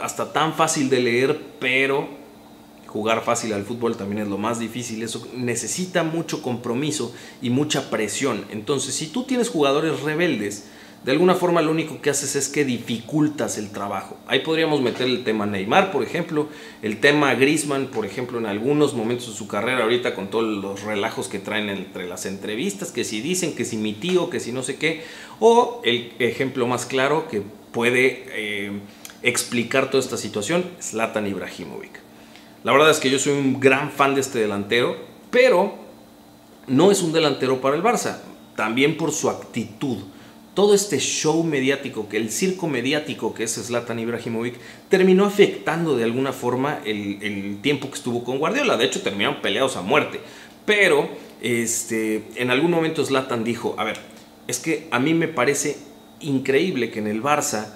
hasta 0.00 0.32
tan 0.32 0.54
fácil 0.54 0.88
de 0.88 1.00
leer, 1.00 1.38
pero 1.60 2.08
jugar 2.86 3.22
fácil 3.22 3.52
al 3.52 3.64
fútbol 3.64 3.94
también 3.94 4.22
es 4.22 4.28
lo 4.28 4.38
más 4.38 4.58
difícil. 4.58 5.02
Eso 5.02 5.28
necesita 5.36 6.02
mucho 6.02 6.40
compromiso 6.40 7.14
y 7.42 7.50
mucha 7.50 7.90
presión. 7.90 8.46
Entonces, 8.50 8.94
si 8.94 9.08
tú 9.08 9.24
tienes 9.24 9.50
jugadores 9.50 10.00
rebeldes, 10.00 10.68
de 11.04 11.12
alguna 11.12 11.34
forma 11.34 11.60
lo 11.60 11.70
único 11.70 12.00
que 12.00 12.08
haces 12.08 12.34
es 12.34 12.48
que 12.48 12.64
dificultas 12.64 13.58
el 13.58 13.70
trabajo. 13.70 14.16
Ahí 14.26 14.40
podríamos 14.40 14.80
meter 14.80 15.06
el 15.06 15.22
tema 15.22 15.44
Neymar, 15.44 15.92
por 15.92 16.02
ejemplo, 16.02 16.48
el 16.80 16.98
tema 16.98 17.34
Griezmann, 17.34 17.88
por 17.88 18.06
ejemplo, 18.06 18.38
en 18.38 18.46
algunos 18.46 18.94
momentos 18.94 19.28
de 19.28 19.34
su 19.34 19.46
carrera, 19.46 19.82
ahorita 19.82 20.14
con 20.14 20.28
todos 20.28 20.44
los 20.44 20.82
relajos 20.82 21.28
que 21.28 21.38
traen 21.38 21.68
entre 21.68 22.08
las 22.08 22.24
entrevistas, 22.24 22.90
que 22.90 23.04
si 23.04 23.20
dicen 23.20 23.54
que 23.54 23.66
si 23.66 23.76
mi 23.76 23.92
tío, 23.92 24.30
que 24.30 24.40
si 24.40 24.50
no 24.50 24.62
sé 24.62 24.76
qué, 24.76 25.04
o 25.40 25.82
el 25.84 26.12
ejemplo 26.20 26.66
más 26.66 26.86
claro 26.86 27.28
que 27.28 27.42
puede 27.70 28.24
eh, 28.28 28.72
explicar 29.22 29.90
toda 29.90 30.02
esta 30.02 30.16
situación, 30.16 30.64
Zlatan 30.80 31.26
Ibrahimovic. 31.26 32.00
La 32.62 32.72
verdad 32.72 32.88
es 32.88 32.98
que 32.98 33.10
yo 33.10 33.18
soy 33.18 33.34
un 33.34 33.60
gran 33.60 33.90
fan 33.90 34.14
de 34.14 34.22
este 34.22 34.38
delantero, 34.38 34.96
pero 35.30 35.74
no 36.66 36.90
es 36.90 37.02
un 37.02 37.12
delantero 37.12 37.60
para 37.60 37.76
el 37.76 37.82
Barça, 37.82 38.20
también 38.56 38.96
por 38.96 39.12
su 39.12 39.28
actitud 39.28 39.98
todo 40.54 40.74
este 40.74 40.98
show 40.98 41.42
mediático, 41.42 42.08
que 42.08 42.16
el 42.16 42.30
circo 42.30 42.68
mediático 42.68 43.34
que 43.34 43.44
es 43.44 43.54
Zlatan 43.54 43.98
Ibrahimovic, 43.98 44.54
terminó 44.88 45.26
afectando 45.26 45.96
de 45.96 46.04
alguna 46.04 46.32
forma 46.32 46.80
el, 46.84 47.58
tiempo 47.60 47.88
que 47.88 47.96
estuvo 47.96 48.24
con 48.24 48.38
Guardiola. 48.38 48.76
De 48.76 48.84
hecho, 48.84 49.02
terminaron 49.02 49.42
peleados 49.42 49.76
a 49.76 49.82
muerte. 49.82 50.20
Pero 50.64 51.08
este, 51.42 52.22
en 52.36 52.50
algún 52.50 52.70
momento 52.70 53.04
Zlatan 53.04 53.42
dijo, 53.42 53.74
a 53.78 53.84
ver, 53.84 53.98
es 54.46 54.60
que 54.60 54.86
a 54.90 55.00
mí 55.00 55.12
me 55.12 55.28
parece 55.28 55.76
increíble 56.20 56.90
que 56.90 57.00
en 57.00 57.08
el 57.08 57.22
Barça 57.22 57.74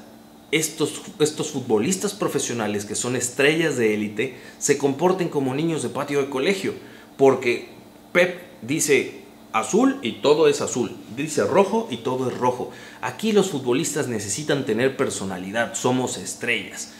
estos, 0.52 1.02
estos 1.18 1.50
futbolistas 1.50 2.14
profesionales 2.14 2.86
que 2.86 2.94
son 2.94 3.16
estrellas 3.16 3.76
de 3.76 3.94
élite 3.94 4.36
se 4.58 4.78
comporten 4.78 5.28
como 5.28 5.54
niños 5.54 5.82
de 5.82 5.88
patio 5.88 6.20
de 6.20 6.30
colegio. 6.30 6.74
Porque 7.16 7.68
Pep 8.12 8.40
dice, 8.62 9.17
azul 9.52 9.98
y 10.02 10.12
todo 10.12 10.48
es 10.48 10.60
azul. 10.60 10.92
Dice 11.16 11.44
rojo 11.44 11.88
y 11.90 11.98
todo 11.98 12.30
es 12.30 12.36
rojo. 12.36 12.70
Aquí 13.00 13.32
los 13.32 13.50
futbolistas 13.50 14.08
necesitan 14.08 14.64
tener 14.64 14.96
personalidad, 14.96 15.74
somos 15.74 16.18
estrellas. 16.18 16.92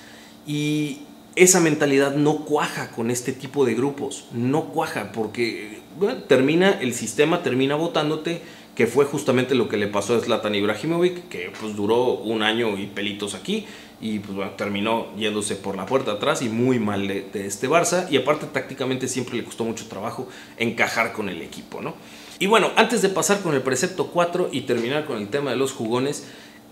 Y 0.47 1.01
esa 1.37 1.61
mentalidad 1.61 2.15
no 2.15 2.45
cuaja 2.45 2.91
con 2.91 3.11
este 3.11 3.33
tipo 3.33 3.65
de 3.65 3.75
grupos, 3.75 4.25
no 4.33 4.67
cuaja 4.67 5.13
porque 5.13 5.81
termina 6.27 6.71
el 6.81 6.95
sistema 6.95 7.43
termina 7.43 7.75
votándote 7.75 8.43
que 8.75 8.87
fue 8.87 9.05
justamente 9.05 9.57
lo 9.57 9.69
que 9.69 9.77
le 9.77 9.89
pasó 9.89 10.17
a 10.17 10.21
Zlatan 10.21 10.55
Ibrahimovic, 10.55 11.29
que 11.29 11.51
pues 11.61 11.75
duró 11.75 12.15
un 12.15 12.43
año 12.43 12.79
y 12.79 12.87
pelitos 12.87 13.35
aquí 13.35 13.67
y 14.01 14.21
pues 14.21 14.57
terminó 14.57 15.09
yéndose 15.17 15.57
por 15.57 15.77
la 15.77 15.85
puerta 15.85 16.13
atrás 16.13 16.43
y 16.43 16.49
muy 16.49 16.79
mal 16.79 17.09
de, 17.09 17.23
de 17.23 17.47
este 17.47 17.69
Barça 17.69 18.07
y 18.09 18.17
aparte 18.17 18.47
tácticamente 18.47 19.09
siempre 19.09 19.37
le 19.37 19.45
costó 19.45 19.65
mucho 19.65 19.87
trabajo 19.89 20.29
encajar 20.57 21.13
con 21.13 21.29
el 21.29 21.43
equipo, 21.43 21.83
¿no? 21.83 21.95
Y 22.39 22.47
bueno, 22.47 22.71
antes 22.77 23.03
de 23.03 23.09
pasar 23.09 23.41
con 23.41 23.55
el 23.55 23.63
precepto 23.63 24.09
4 24.09 24.51
y 24.53 24.63
terminar 24.63 25.07
con 25.07 25.19
el 25.19 25.29
tema 25.29 25.51
de 25.51 25.57
los 25.57 25.73
jugones, 25.73 26.25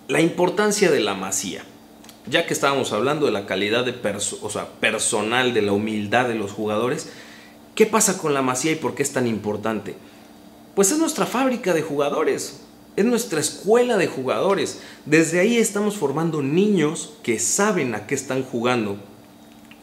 la 0.06 0.20
importancia 0.20 0.90
de 0.90 1.00
la 1.00 1.14
masía. 1.14 1.64
Ya 2.28 2.46
que 2.46 2.54
estábamos 2.54 2.92
hablando 2.92 3.26
de 3.26 3.32
la 3.32 3.46
calidad 3.46 3.84
de 3.84 3.94
o 4.42 4.50
sea, 4.50 4.68
personal, 4.80 5.54
de 5.54 5.62
la 5.62 5.72
humildad 5.72 6.28
de 6.28 6.34
los 6.34 6.52
jugadores, 6.52 7.08
¿qué 7.74 7.86
pasa 7.86 8.18
con 8.18 8.34
la 8.34 8.42
masía 8.42 8.72
y 8.72 8.76
por 8.76 8.94
qué 8.94 9.02
es 9.02 9.12
tan 9.12 9.26
importante? 9.26 9.96
Pues 10.74 10.92
es 10.92 10.98
nuestra 10.98 11.26
fábrica 11.26 11.72
de 11.72 11.82
jugadores. 11.82 12.60
es 12.94 13.04
nuestra 13.04 13.40
escuela 13.40 13.96
de 13.96 14.06
jugadores. 14.06 14.80
Desde 15.04 15.40
ahí 15.40 15.58
estamos 15.58 15.96
formando 15.96 16.42
niños 16.42 17.12
que 17.22 17.38
saben 17.38 17.94
a 17.94 18.06
qué 18.06 18.14
están 18.14 18.42
jugando, 18.42 18.96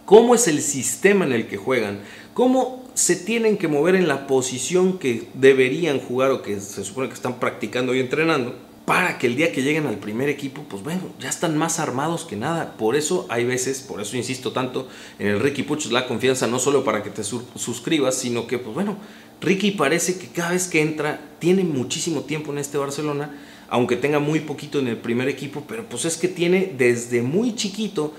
cómo 0.05 0.33
es 0.33 0.47
el 0.47 0.61
sistema 0.61 1.25
en 1.25 1.33
el 1.33 1.47
que 1.47 1.57
juegan, 1.57 1.99
cómo 2.33 2.82
se 2.93 3.15
tienen 3.15 3.57
que 3.57 3.67
mover 3.67 3.95
en 3.95 4.07
la 4.07 4.27
posición 4.27 4.99
que 4.99 5.27
deberían 5.33 5.99
jugar 5.99 6.31
o 6.31 6.41
que 6.41 6.59
se 6.59 6.83
supone 6.83 7.07
que 7.07 7.15
están 7.15 7.39
practicando 7.39 7.95
y 7.95 7.99
entrenando 7.99 8.55
para 8.85 9.17
que 9.17 9.27
el 9.27 9.35
día 9.35 9.51
que 9.53 9.61
lleguen 9.61 9.87
al 9.87 9.97
primer 9.97 10.27
equipo, 10.27 10.63
pues 10.69 10.83
bueno, 10.83 11.01
ya 11.19 11.29
están 11.29 11.57
más 11.57 11.79
armados 11.79 12.25
que 12.25 12.35
nada. 12.35 12.75
Por 12.77 12.95
eso 12.95 13.25
hay 13.29 13.45
veces, 13.45 13.79
por 13.79 14.01
eso 14.01 14.17
insisto 14.17 14.51
tanto 14.51 14.89
en 15.19 15.27
el 15.27 15.39
Ricky 15.39 15.63
Puch 15.63 15.85
la 15.85 16.05
confianza, 16.05 16.47
no 16.47 16.59
solo 16.59 16.83
para 16.83 17.01
que 17.01 17.09
te 17.09 17.23
suscribas, 17.23 18.15
sino 18.15 18.45
que, 18.45 18.59
pues 18.59 18.73
bueno, 18.73 18.97
Ricky 19.39 19.71
parece 19.71 20.17
que 20.17 20.27
cada 20.27 20.51
vez 20.51 20.67
que 20.67 20.81
entra 20.81 21.21
tiene 21.39 21.63
muchísimo 21.63 22.21
tiempo 22.21 22.51
en 22.51 22.57
este 22.57 22.77
Barcelona, 22.77 23.33
aunque 23.69 23.95
tenga 23.95 24.19
muy 24.19 24.41
poquito 24.41 24.79
en 24.79 24.87
el 24.87 24.97
primer 24.97 25.29
equipo, 25.29 25.63
pero 25.65 25.85
pues 25.85 26.03
es 26.03 26.17
que 26.17 26.27
tiene 26.27 26.73
desde 26.77 27.21
muy 27.21 27.55
chiquito 27.55 28.13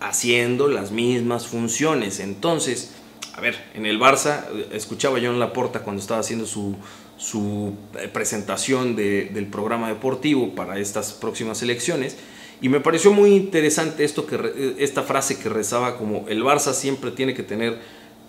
haciendo 0.00 0.68
las 0.68 0.90
mismas 0.90 1.46
funciones. 1.46 2.20
Entonces, 2.20 2.90
a 3.34 3.40
ver, 3.40 3.56
en 3.74 3.86
el 3.86 3.98
Barça, 3.98 4.44
escuchaba 4.72 5.18
yo 5.18 5.30
en 5.30 5.40
la 5.40 5.52
porta 5.52 5.80
cuando 5.80 6.02
estaba 6.02 6.20
haciendo 6.20 6.46
su, 6.46 6.76
su 7.16 7.74
eh, 7.98 8.08
presentación 8.08 8.94
del 8.94 9.46
programa 9.46 9.88
deportivo 9.88 10.54
para 10.54 10.78
estas 10.78 11.12
próximas 11.12 11.62
elecciones. 11.62 12.16
Y 12.60 12.68
me 12.68 12.80
pareció 12.80 13.12
muy 13.12 13.34
interesante 13.34 14.04
esto 14.04 14.26
que, 14.26 14.36
eh, 14.36 14.74
esta 14.78 15.02
frase 15.02 15.38
que 15.38 15.48
rezaba 15.48 15.96
como 15.96 16.28
el 16.28 16.42
Barça 16.42 16.74
siempre 16.74 17.10
tiene 17.10 17.32
que 17.32 17.42
tener 17.42 17.78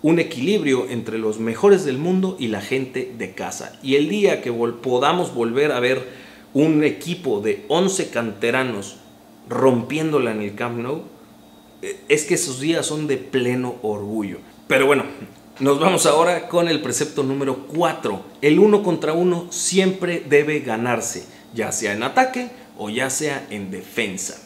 un 0.02 0.18
equilibrio 0.18 0.88
entre 0.88 1.18
los 1.18 1.38
mejores 1.38 1.84
del 1.84 1.98
mundo 1.98 2.36
y 2.38 2.48
la 2.48 2.60
gente 2.60 3.12
de 3.16 3.32
casa. 3.32 3.78
Y 3.82 3.96
el 3.96 4.08
día 4.08 4.42
que 4.42 4.52
podamos 4.52 5.34
volver 5.34 5.72
a 5.72 5.80
ver 5.80 6.06
un 6.54 6.82
equipo 6.82 7.40
de 7.40 7.64
11 7.68 8.10
canteranos 8.10 8.96
rompiéndola 9.48 10.32
en 10.32 10.40
el 10.40 10.54
Camp 10.54 10.78
Nou, 10.78 11.02
eh, 11.82 12.00
es 12.08 12.24
que 12.24 12.34
esos 12.34 12.60
días 12.60 12.86
son 12.86 13.06
de 13.06 13.18
pleno 13.18 13.76
orgullo. 13.82 14.38
Pero 14.66 14.86
bueno, 14.86 15.04
nos 15.60 15.78
vamos 15.78 16.06
ahora 16.06 16.48
con 16.48 16.68
el 16.68 16.80
precepto 16.80 17.22
número 17.22 17.66
4. 17.66 18.24
El 18.40 18.58
uno 18.58 18.82
contra 18.82 19.12
uno 19.12 19.46
siempre 19.50 20.22
debe 20.26 20.60
ganarse, 20.60 21.26
ya 21.52 21.70
sea 21.70 21.92
en 21.92 22.02
ataque 22.02 22.50
o 22.78 22.88
ya 22.88 23.10
sea 23.10 23.46
en 23.50 23.70
defensa. 23.70 24.40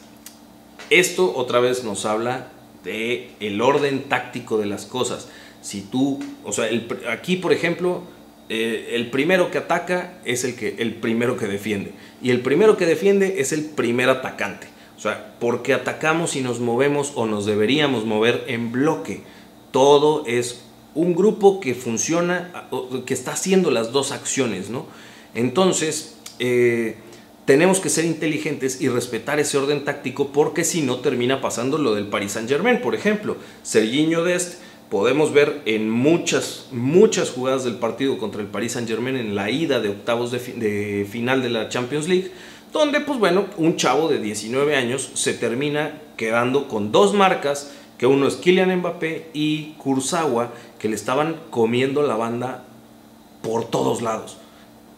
Esto 0.91 1.35
otra 1.37 1.61
vez 1.61 1.85
nos 1.85 2.05
habla 2.05 2.49
de 2.83 3.31
el 3.41 3.61
orden 3.61 4.09
táctico 4.09 4.59
de 4.59 4.67
las 4.67 4.87
cosas. 4.87 5.29
Si 5.63 5.83
tú, 5.83 6.19
o 6.45 6.53
sea, 6.53 6.69
aquí 7.11 7.37
por 7.37 7.53
ejemplo, 7.53 8.03
eh, 8.49 8.91
el 8.95 9.11
primero 9.11 9.51
que 9.51 9.59
ataca 9.59 10.19
es 10.25 10.45
el, 10.45 10.57
que, 10.57 10.77
el 10.79 10.95
primero 10.95 11.37
que 11.37 11.47
defiende. 11.47 11.93
Y 12.23 12.31
el 12.31 12.41
primero 12.41 12.77
que 12.77 12.87
defiende 12.87 13.41
es 13.41 13.53
el 13.53 13.65
primer 13.67 14.11
atacante. 14.11 14.67
O 14.97 15.01
sea, 15.01 15.37
porque 15.39 15.75
atacamos 15.75 16.35
y 16.35 16.41
nos 16.41 16.59
movemos 16.59 17.13
o 17.15 17.27
nos 17.27 17.47
deberíamos 17.47 18.05
mover 18.05 18.45
en 18.49 18.73
bloque. 18.73 19.23
Todo 19.71 20.25
es 20.27 20.63
un 20.95 21.15
grupo 21.15 21.61
que 21.61 21.75
funciona, 21.75 22.69
que 23.07 23.15
está 23.15 23.33
haciendo 23.33 23.71
las 23.71 23.93
dos 23.93 24.13
acciones, 24.13 24.71
¿no? 24.71 24.87
Entonces, 25.35 26.17
eh, 26.39 26.97
tenemos 27.45 27.81
que 27.81 27.89
ser 27.89 28.05
inteligentes 28.05 28.81
y 28.81 28.89
respetar 28.89 29.41
ese 29.41 29.57
orden 29.57 29.85
táctico 29.85 30.33
porque 30.33 30.65
si 30.65 30.83
no 30.83 30.99
termina 30.99 31.41
pasando 31.41 31.79
lo 31.79 31.95
del 31.95 32.07
Paris 32.09 32.33
Saint 32.33 32.49
Germain, 32.49 32.81
por 32.81 32.95
ejemplo. 32.95 33.37
Serginho 33.63 34.23
Dest 34.23 34.61
podemos 34.91 35.33
ver 35.33 35.63
en 35.65 35.89
muchas, 35.89 36.67
muchas 36.73 37.31
jugadas 37.31 37.65
del 37.65 37.77
partido 37.77 38.19
contra 38.19 38.43
el 38.43 38.49
Paris 38.49 38.73
Saint 38.73 38.89
Germain 38.89 39.17
en 39.17 39.35
la 39.35 39.51
ida 39.51 39.81
de 39.81 39.91
octavos 39.91 40.31
de, 40.31 40.39
de 40.39 41.07
final 41.11 41.43
de 41.43 41.51
la 41.51 41.69
Champions 41.69 42.09
League, 42.09 42.33
donde 42.73 43.01
pues 43.01 43.19
bueno, 43.19 43.47
un 43.57 43.77
chavo 43.77 44.09
de 44.09 44.19
19 44.19 44.77
años 44.77 45.11
se 45.15 45.33
termina 45.33 46.03
quedando 46.17 46.69
con 46.69 46.93
dos 46.93 47.15
marcas 47.15 47.71
que 47.99 48.07
uno 48.07 48.27
es 48.27 48.37
Kylian 48.37 48.75
Mbappé 48.79 49.31
y 49.35 49.75
Kurzawa, 49.79 50.53
que 50.79 50.89
le 50.89 50.95
estaban 50.95 51.37
comiendo 51.51 52.03
la 52.03 52.17
banda 52.17 52.65
por 53.43 53.65
todos 53.65 54.03
lados. 54.03 54.39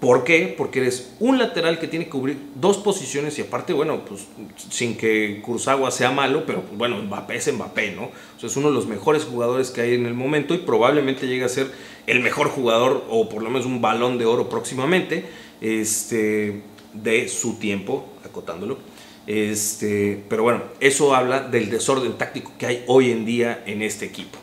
¿Por 0.01 0.25
qué? 0.25 0.55
Porque 0.57 0.81
eres 0.81 1.13
un 1.21 1.39
lateral 1.39 1.79
que 1.79 1.87
tiene 1.87 2.07
que 2.07 2.11
cubrir 2.11 2.39
dos 2.55 2.79
posiciones 2.79 3.39
y 3.39 3.43
aparte, 3.43 3.75
bueno, 3.75 4.03
pues 4.07 4.27
sin 4.71 4.97
que 4.97 5.43
Kurzawa 5.43 5.91
sea 5.91 6.11
malo, 6.11 6.45
pero 6.47 6.63
pues, 6.63 6.79
bueno, 6.79 7.03
Mbappé 7.03 7.37
es 7.37 7.53
Mbappé, 7.53 7.93
¿no? 7.93 8.05
O 8.05 8.41
sea, 8.41 8.49
es 8.49 8.57
uno 8.57 8.69
de 8.69 8.75
los 8.75 8.87
mejores 8.87 9.25
jugadores 9.25 9.71
que 9.71 9.83
hay 9.83 9.95
en 9.95 10.07
el 10.07 10.15
momento 10.15 10.55
y 10.55 10.59
probablemente 10.59 11.27
llegue 11.27 11.45
a 11.45 11.51
ser 11.51 11.71
el 12.07 12.21
mejor 12.21 12.49
jugador 12.49 13.05
o 13.11 13.29
por 13.29 13.43
lo 13.43 13.51
menos 13.51 13.67
un 13.67 13.83
balón 13.83 14.17
de 14.17 14.25
oro 14.25 14.49
próximamente 14.49 15.27
este, 15.61 16.63
de 16.95 17.29
su 17.29 17.59
tiempo, 17.59 18.09
acotándolo. 18.25 18.79
Este, 19.31 20.25
pero 20.29 20.43
bueno, 20.43 20.65
eso 20.81 21.15
habla 21.15 21.39
del 21.39 21.71
desorden 21.71 22.19
táctico 22.19 22.51
que 22.59 22.67
hay 22.67 22.85
hoy 22.89 23.13
en 23.13 23.25
día 23.25 23.63
en 23.65 23.81
este 23.81 24.05
equipo. 24.05 24.41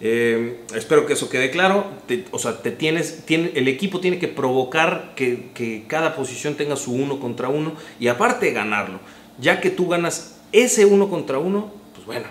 Eh, 0.00 0.60
espero 0.74 1.04
que 1.04 1.12
eso 1.12 1.28
quede 1.28 1.50
claro. 1.50 1.84
o 2.30 2.38
sea, 2.38 2.58
el 2.64 3.68
equipo 3.68 4.00
tiene 4.00 4.18
que 4.18 4.28
provocar 4.28 5.12
que, 5.14 5.50
que, 5.52 5.84
cada 5.86 6.16
posición 6.16 6.54
tenga 6.54 6.76
su 6.76 6.94
uno 6.94 7.20
contra 7.20 7.50
uno 7.50 7.74
y 7.98 8.08
aparte 8.08 8.50
ganarlo. 8.52 9.00
Ya 9.38 9.60
que 9.60 9.68
tú 9.68 9.88
ganas 9.88 10.40
ese 10.52 10.86
uno 10.86 11.10
contra 11.10 11.38
uno, 11.38 11.70
pues 11.92 12.06
bueno, 12.06 12.28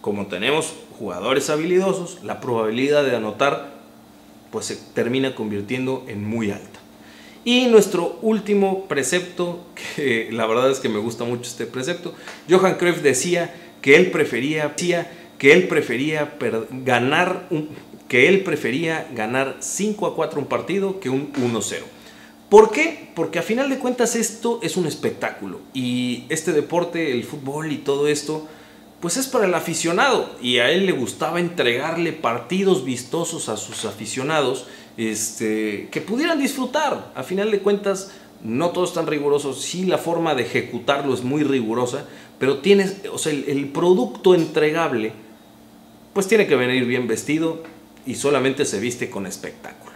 como 0.00 0.28
tenemos 0.28 0.72
jugadores 0.98 1.50
habilidosos, 1.50 2.24
la 2.24 2.40
probabilidad 2.40 3.04
de 3.04 3.16
anotar 3.16 3.74
pues 4.50 4.64
se 4.64 4.76
termina 4.76 5.34
convirtiendo 5.34 6.06
en 6.08 6.24
muy 6.24 6.52
alta. 6.52 6.71
Y 7.44 7.66
nuestro 7.66 8.18
último 8.22 8.86
precepto, 8.86 9.64
que 9.96 10.28
la 10.30 10.46
verdad 10.46 10.70
es 10.70 10.80
que 10.80 10.88
me 10.88 10.98
gusta 10.98 11.24
mucho 11.24 11.42
este 11.42 11.66
precepto, 11.66 12.14
Johan 12.48 12.76
Cruyff 12.76 13.02
decía 13.02 13.54
que 13.80 13.96
él 13.96 14.10
prefería, 14.10 14.74
que 14.76 15.52
él 15.52 15.68
prefería 15.68 16.36
ganar 16.84 17.48
que 18.12 18.28
él 18.28 18.42
prefería 18.42 19.08
ganar 19.14 19.56
5 19.60 20.06
a 20.06 20.14
4 20.14 20.38
un 20.38 20.46
partido 20.46 21.00
que 21.00 21.08
un 21.08 21.32
1-0. 21.32 21.78
¿Por 22.50 22.70
qué? 22.70 23.08
Porque 23.14 23.38
a 23.38 23.42
final 23.42 23.70
de 23.70 23.78
cuentas 23.78 24.16
esto 24.16 24.60
es 24.62 24.76
un 24.76 24.84
espectáculo 24.84 25.60
y 25.72 26.24
este 26.28 26.52
deporte, 26.52 27.10
el 27.12 27.24
fútbol 27.24 27.72
y 27.72 27.78
todo 27.78 28.08
esto, 28.08 28.46
pues 29.00 29.16
es 29.16 29.26
para 29.28 29.46
el 29.46 29.54
aficionado 29.54 30.36
y 30.42 30.58
a 30.58 30.70
él 30.70 30.84
le 30.84 30.92
gustaba 30.92 31.40
entregarle 31.40 32.12
partidos 32.12 32.84
vistosos 32.84 33.48
a 33.48 33.56
sus 33.56 33.86
aficionados 33.86 34.66
este, 34.96 35.88
que 35.90 36.00
pudieran 36.00 36.38
disfrutar. 36.38 37.12
A 37.14 37.22
final 37.22 37.50
de 37.50 37.60
cuentas, 37.60 38.12
no 38.42 38.70
todo 38.70 38.84
es 38.84 38.92
tan 38.92 39.06
riguroso, 39.06 39.52
sí 39.54 39.84
la 39.84 39.98
forma 39.98 40.34
de 40.34 40.42
ejecutarlo 40.42 41.14
es 41.14 41.22
muy 41.22 41.44
rigurosa, 41.44 42.06
pero 42.38 42.58
tienes, 42.58 42.96
o 43.12 43.18
sea, 43.18 43.32
el, 43.32 43.68
producto 43.68 44.34
entregable, 44.34 45.12
pues 46.12 46.26
tiene 46.26 46.46
que 46.46 46.56
venir 46.56 46.84
bien 46.84 47.06
vestido 47.06 47.62
y 48.04 48.16
solamente 48.16 48.64
se 48.64 48.80
viste 48.80 49.10
con 49.10 49.26
espectáculo. 49.26 49.92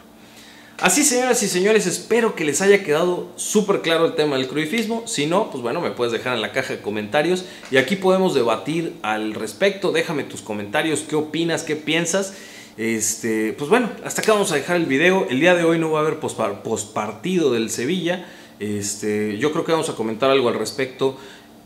Así, 0.78 1.04
señoras 1.04 1.42
y 1.42 1.48
señores, 1.48 1.86
espero 1.86 2.34
que 2.34 2.44
les 2.44 2.60
haya 2.60 2.84
quedado 2.84 3.32
súper 3.36 3.80
claro 3.80 4.04
el 4.04 4.14
tema 4.14 4.36
del 4.36 4.46
cruifismo. 4.46 5.04
Si 5.06 5.24
no, 5.26 5.50
pues 5.50 5.62
bueno, 5.62 5.80
me 5.80 5.90
puedes 5.90 6.12
dejar 6.12 6.34
en 6.34 6.42
la 6.42 6.52
caja 6.52 6.74
de 6.74 6.82
comentarios 6.82 7.46
y 7.70 7.78
aquí 7.78 7.96
podemos 7.96 8.34
debatir 8.34 8.92
al 9.00 9.32
respecto. 9.32 9.90
Déjame 9.90 10.22
tus 10.22 10.42
comentarios, 10.42 11.00
qué 11.00 11.16
opinas, 11.16 11.62
qué 11.62 11.76
piensas. 11.76 12.34
Este, 12.76 13.54
pues 13.54 13.70
bueno, 13.70 13.90
hasta 14.04 14.20
acá 14.22 14.32
vamos 14.32 14.52
a 14.52 14.56
dejar 14.56 14.76
el 14.76 14.86
video. 14.86 15.26
El 15.30 15.40
día 15.40 15.54
de 15.54 15.64
hoy 15.64 15.78
no 15.78 15.90
va 15.90 16.00
a 16.00 16.02
haber 16.02 16.18
postpartido 16.18 17.52
del 17.52 17.70
Sevilla. 17.70 18.26
Este, 18.58 19.38
yo 19.38 19.52
creo 19.52 19.64
que 19.64 19.72
vamos 19.72 19.88
a 19.88 19.94
comentar 19.94 20.30
algo 20.30 20.48
al 20.48 20.54
respecto 20.54 21.16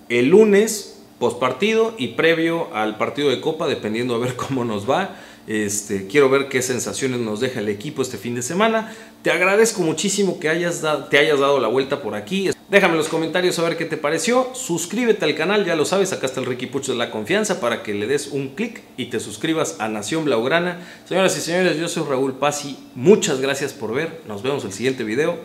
el 0.08 0.28
lunes, 0.28 0.98
postpartido 1.18 1.94
y 1.96 2.08
previo 2.08 2.74
al 2.74 2.98
partido 2.98 3.30
de 3.30 3.40
Copa, 3.40 3.68
dependiendo 3.68 4.14
a 4.14 4.18
ver 4.18 4.36
cómo 4.36 4.64
nos 4.64 4.88
va. 4.88 5.16
Este, 5.46 6.06
quiero 6.06 6.28
ver 6.28 6.48
qué 6.48 6.62
sensaciones 6.62 7.20
nos 7.20 7.40
deja 7.40 7.60
el 7.60 7.68
equipo 7.68 8.02
este 8.02 8.18
fin 8.18 8.34
de 8.34 8.42
semana. 8.42 8.94
Te 9.22 9.30
agradezco 9.30 9.82
muchísimo 9.82 10.38
que 10.38 10.48
hayas 10.48 10.84
te 11.10 11.18
hayas 11.18 11.40
dado 11.40 11.58
la 11.58 11.68
vuelta 11.68 12.02
por 12.02 12.14
aquí. 12.14 12.50
Déjame 12.70 12.92
en 12.92 12.98
los 12.98 13.08
comentarios 13.08 13.58
a 13.58 13.62
ver 13.62 13.76
qué 13.76 13.84
te 13.84 13.96
pareció. 13.96 14.54
Suscríbete 14.54 15.24
al 15.24 15.34
canal, 15.34 15.64
ya 15.64 15.74
lo 15.74 15.84
sabes, 15.84 16.12
acá 16.12 16.26
está 16.26 16.38
el 16.38 16.46
Ricky 16.46 16.66
Pucho 16.66 16.92
de 16.92 16.98
la 16.98 17.10
confianza 17.10 17.60
para 17.60 17.82
que 17.82 17.94
le 17.94 18.06
des 18.06 18.28
un 18.28 18.50
clic 18.50 18.82
y 18.96 19.06
te 19.06 19.18
suscribas 19.18 19.76
a 19.80 19.88
Nación 19.88 20.24
Blaugrana. 20.24 20.78
Señoras 21.04 21.36
y 21.36 21.40
señores, 21.40 21.76
yo 21.78 21.88
soy 21.88 22.04
Raúl 22.08 22.34
Pasi. 22.34 22.78
Muchas 22.94 23.40
gracias 23.40 23.72
por 23.72 23.92
ver. 23.92 24.20
Nos 24.28 24.44
vemos 24.44 24.62
en 24.62 24.68
el 24.68 24.74
siguiente 24.74 25.02
video. 25.02 25.36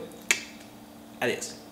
Adiós. 1.19 1.64